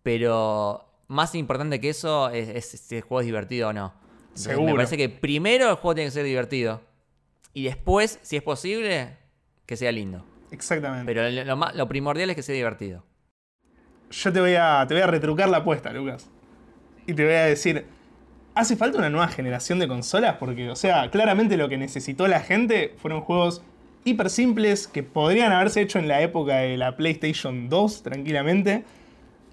[0.03, 3.95] Pero más importante que eso es, si el juego es divertido o no.
[4.35, 4.67] Seguro.
[4.67, 6.83] Me parece que primero el juego tiene que ser divertido.
[7.55, 9.17] Y después, si es posible,
[9.65, 10.25] que sea lindo.
[10.51, 11.13] Exactamente.
[11.13, 13.05] Pero lo, lo primordial es que sea divertido.
[14.11, 16.31] Yo te voy, a, te voy a retrucar la apuesta, Lucas.
[17.07, 17.87] Y te voy a decir,
[18.55, 20.37] ¿hace falta una nueva generación de consolas?
[20.37, 23.63] Porque, o sea, claramente lo que necesitó la gente fueron juegos
[24.07, 28.85] hiper simples que podrían haberse hecho en la época de la PlayStation 2 tranquilamente.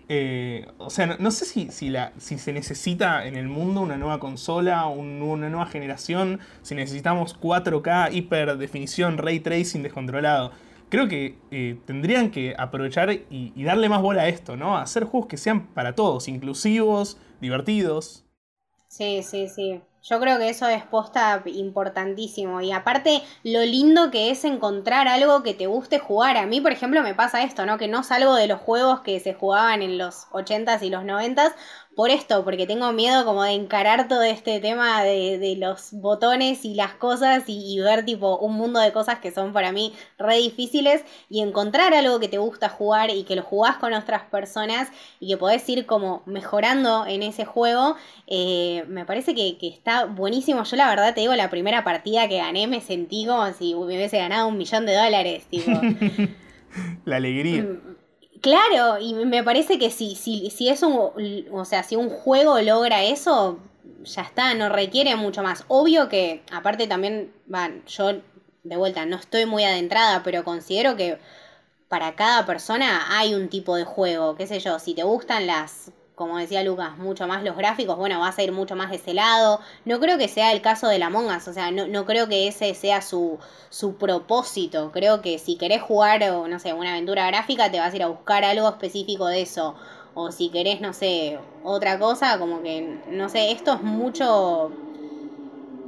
[0.10, 3.98] Eh, o sea, no, sé si, si, la, si, se necesita en el mundo una
[3.98, 10.52] nueva consola, una nueva generación, si necesitamos 4K, hiper definición, ray tracing descontrolado.
[10.90, 14.78] Creo que eh, tendrían que aprovechar y, y, darle más bola a esto, ¿no?
[14.78, 18.24] hacer juegos que sean para todos, inclusivos, divertidos.
[18.88, 19.82] Sí, sí, sí.
[20.04, 22.60] Yo creo que eso es posta importantísimo.
[22.60, 26.36] Y aparte, lo lindo que es encontrar algo que te guste jugar.
[26.36, 27.78] A mí, por ejemplo, me pasa esto, ¿no?
[27.78, 31.54] Que no salgo de los juegos que se jugaban en los 80s y los 90s
[31.96, 36.74] por esto, porque tengo miedo como de encarar todo este tema de, los botones y
[36.74, 41.04] las cosas y, ver tipo un mundo de cosas que son para mí re difíciles
[41.30, 44.90] y encontrar algo que te gusta jugar y que lo jugás con otras personas
[45.20, 47.96] y que podés ir como mejorando en ese juego,
[48.28, 50.64] eh, me parece que, que, está buenísimo.
[50.64, 53.86] Yo la verdad te digo, la primera partida que gané me sentí como si me
[53.86, 55.72] hubiese ganado un millón de dólares, tipo.
[57.06, 57.64] la alegría.
[57.64, 58.03] Mm,
[58.44, 62.60] Claro, y me parece que si, si, si es un, o sea, si un juego
[62.60, 63.58] logra eso,
[64.04, 65.64] ya está, no requiere mucho más.
[65.70, 68.22] Obvio que, aparte también, van, yo
[68.64, 71.20] de vuelta no estoy muy adentrada, pero considero que
[71.88, 75.92] para cada persona hay un tipo de juego, qué sé yo, si te gustan las
[76.16, 79.14] como decía Lucas, mucho más los gráficos, bueno, vas a ir mucho más de ese
[79.14, 79.60] lado.
[79.86, 82.48] No creo que sea el caso de la Mongas, o sea, no, no creo que
[82.48, 83.40] ese sea su,
[83.70, 84.92] su propósito.
[84.92, 88.04] Creo que si querés jugar, o no sé, una aventura gráfica, te vas a ir
[88.04, 89.76] a buscar algo específico de eso.
[90.14, 94.72] O si querés, no sé, otra cosa, como que, no sé, esto es mucho,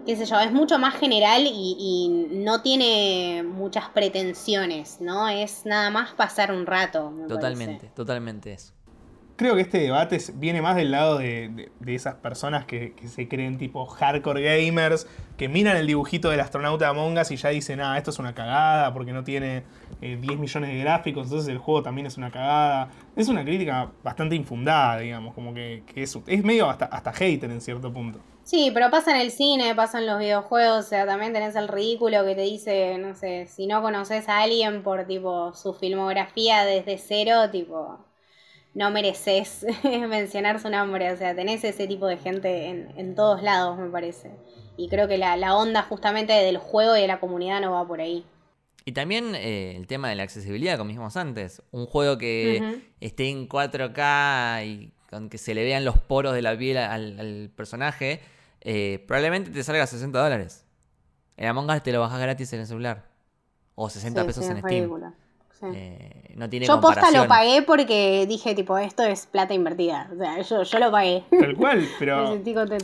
[0.07, 5.29] qué sé yo, es mucho más general y, y no tiene muchas pretensiones, ¿no?
[5.29, 7.13] Es nada más pasar un rato.
[7.27, 8.74] totalmente, totalmente eso
[9.35, 13.85] creo que este debate viene más del lado de, esas personas que, se creen tipo
[13.85, 15.07] hardcore gamers,
[15.37, 18.33] que miran el dibujito del astronauta Among Us y ya dicen, ah, esto es una
[18.33, 19.63] cagada porque no tiene
[20.01, 22.89] 10 eh, millones de gráficos, entonces el juego también es una cagada.
[23.15, 27.61] Es una crítica bastante infundada, digamos, como que, es, es, medio hasta, hasta hater en
[27.61, 28.19] cierto punto.
[28.43, 31.67] Sí, pero pasa en el cine, pasa en los videojuegos, o sea, también tenés el
[31.67, 36.63] ridículo que te dice, no sé, si no conoces a alguien por tipo su filmografía
[36.63, 38.05] desde cero, tipo,
[38.75, 41.11] no mereces mencionar su nombre.
[41.11, 44.31] O sea, tenés ese tipo de gente en, todos lados, me parece.
[44.77, 48.01] Y creo que la, onda justamente del juego y de la comunidad no va por
[48.01, 48.23] ahí.
[48.83, 51.63] Y también eh, el tema de la accesibilidad, como dijimos antes.
[51.71, 56.41] Un juego que esté en 4K y con que se le vean los poros de
[56.43, 58.19] la piel al, personaje,
[58.61, 60.65] eh, probablemente te salga 60 dólares.
[61.37, 63.05] En Among Us te lo bajas gratis en el celular.
[63.73, 64.91] O 60 pesos en Steam.
[65.73, 70.09] Eh, no tiene yo posta lo pagué porque dije, tipo, esto es plata invertida.
[70.13, 71.23] O sea, yo, yo lo pagué.
[71.39, 72.37] Tal cual, pero.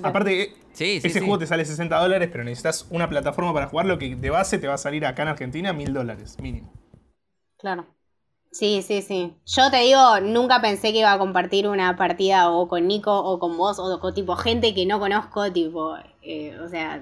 [0.04, 4.16] aparte, eh, ese juego te sale 60 dólares, pero necesitas una plataforma para jugarlo que
[4.16, 6.72] de base te va a salir acá en Argentina mil dólares, mínimo.
[7.58, 7.86] Claro.
[8.52, 9.34] Sí, sí, sí.
[9.46, 13.40] Yo te digo, nunca pensé que iba a compartir una partida o con Nico o
[13.40, 17.02] con vos o con tipo gente que no conozco, tipo, eh, o sea,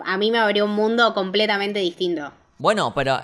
[0.00, 2.32] a mí me abrió un mundo completamente distinto.
[2.58, 3.18] Bueno, pero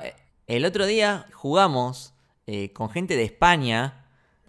[0.47, 2.13] el otro día jugamos
[2.47, 4.05] eh, con gente de España.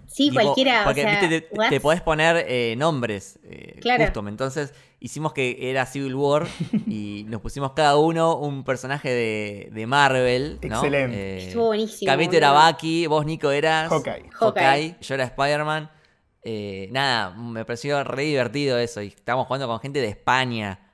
[0.07, 0.83] Sí, cualquiera.
[0.83, 3.39] Porque te, podés poner eh, nombres.
[3.43, 4.27] Eh, claro.
[4.27, 6.47] Entonces hicimos que era Civil War
[6.87, 9.09] y nos pusimos cada uno un personaje
[9.71, 10.59] de, Marvel.
[10.61, 11.47] Excelente.
[11.47, 12.11] Estuvo buenísimo.
[12.11, 14.29] Camito era Bucky, vos Nico eras Hawkeye.
[14.31, 14.95] Hawkeye.
[15.01, 15.89] Yo era Spider-Man.
[16.91, 19.01] nada, me pareció re divertido eso.
[19.01, 20.84] Y estábamos jugando con gente de España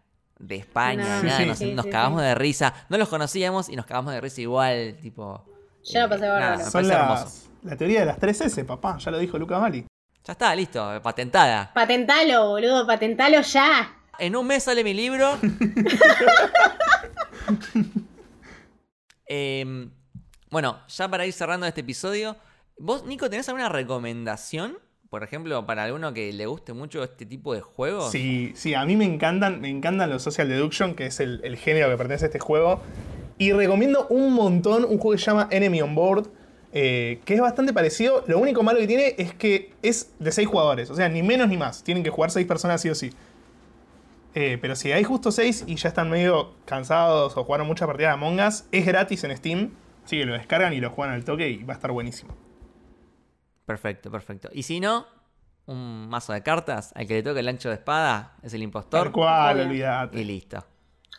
[0.41, 2.73] de España, nada, nos, cagamos de risa.
[2.89, 5.45] No los conocíamos y nos cagamos de risa igual, tipo.
[5.83, 9.59] Ya lo pasé eh, Son la teoría de las 3S, papá, ya lo dijo Luca
[9.59, 9.85] Mali.
[10.23, 11.71] Ya está, listo, patentada.
[11.73, 13.97] Patentalo, boludo, patentalo ya.
[14.19, 15.37] En un mes sale mi libro.
[19.33, 19.89] Em,
[20.49, 22.35] bueno, ya para ir cerrando este episodio,
[22.77, 24.77] ¿vos, Nico, tenés alguna recomendación?
[25.11, 28.09] Por ejemplo, para alguno que le guste mucho este tipo de juegos.
[28.11, 31.89] Sí, sí, a mí me encantan, me encantan los social deduction, que es el, género
[31.89, 32.79] que pertenece a este juego.
[33.37, 36.27] Y recomiendo un montón un juego que se llama Enemy on Board,
[36.71, 38.23] eh, que es bastante parecido.
[38.25, 41.49] Lo único malo que tiene es que es de seis jugadores, o sea, ni menos
[41.49, 41.83] ni más.
[41.83, 43.11] Tienen que jugar seis personas sí o sí.
[44.33, 48.11] Eh, pero si hay justo 6 y ya están medio cansados o jugaron muchas partidas
[48.11, 49.71] de Among Us, es gratis en Steam.
[50.05, 52.33] Así que lo descargan y lo juegan al toque y va a estar buenísimo.
[53.65, 54.49] Perfecto, perfecto.
[54.51, 55.05] Y si no,
[55.65, 59.03] un mazo de cartas, al que le toque el ancho de espada es el impostor.
[59.03, 59.67] Tal cual, Obvio.
[59.69, 60.19] olvidate.
[60.19, 60.63] Y listo.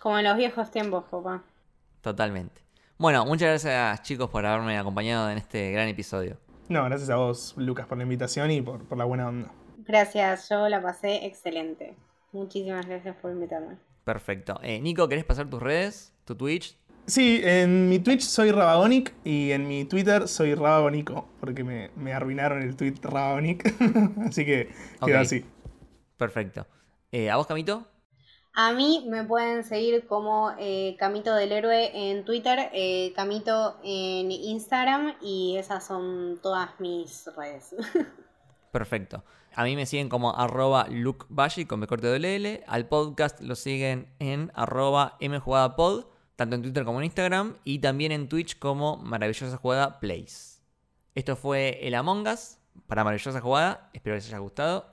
[0.00, 1.42] Como en los viejos tiempos, papá.
[2.00, 2.60] Totalmente.
[2.98, 6.38] Bueno, muchas gracias chicos por haberme acompañado en este gran episodio.
[6.68, 9.50] No, gracias a vos, Lucas, por la invitación y por, por la buena onda.
[9.78, 11.96] Gracias, yo la pasé excelente.
[12.32, 13.76] Muchísimas gracias por invitarme.
[14.04, 14.58] Perfecto.
[14.62, 16.12] Eh, Nico, ¿querés pasar tus redes?
[16.24, 16.76] ¿Tu Twitch?
[17.06, 22.12] Sí, en mi Twitch soy Rabagonic y en mi Twitter soy Rabagonico, porque me, me
[22.12, 23.74] arruinaron el tweet Rabagonic.
[24.28, 24.70] así que
[25.04, 25.44] quedó así.
[26.16, 26.66] Perfecto.
[27.10, 27.86] Eh, ¿A vos, Camito?
[28.54, 34.30] A mí me pueden seguir como eh, Camito del Héroe en Twitter, eh, Camito en
[34.30, 37.74] Instagram y esas son todas mis redes.
[38.72, 39.24] Perfecto.
[39.54, 42.64] A mí me siguen como arroba lukebashi con B corte L.
[42.66, 46.06] Al podcast lo siguen en arroba mjugadapod,
[46.42, 47.56] tanto en Twitter como en Instagram.
[47.64, 50.62] Y también en Twitch como Maravillosa Jugada Plays.
[51.14, 53.90] Esto fue el Among Us para Maravillosa Jugada.
[53.92, 54.91] Espero que les haya gustado.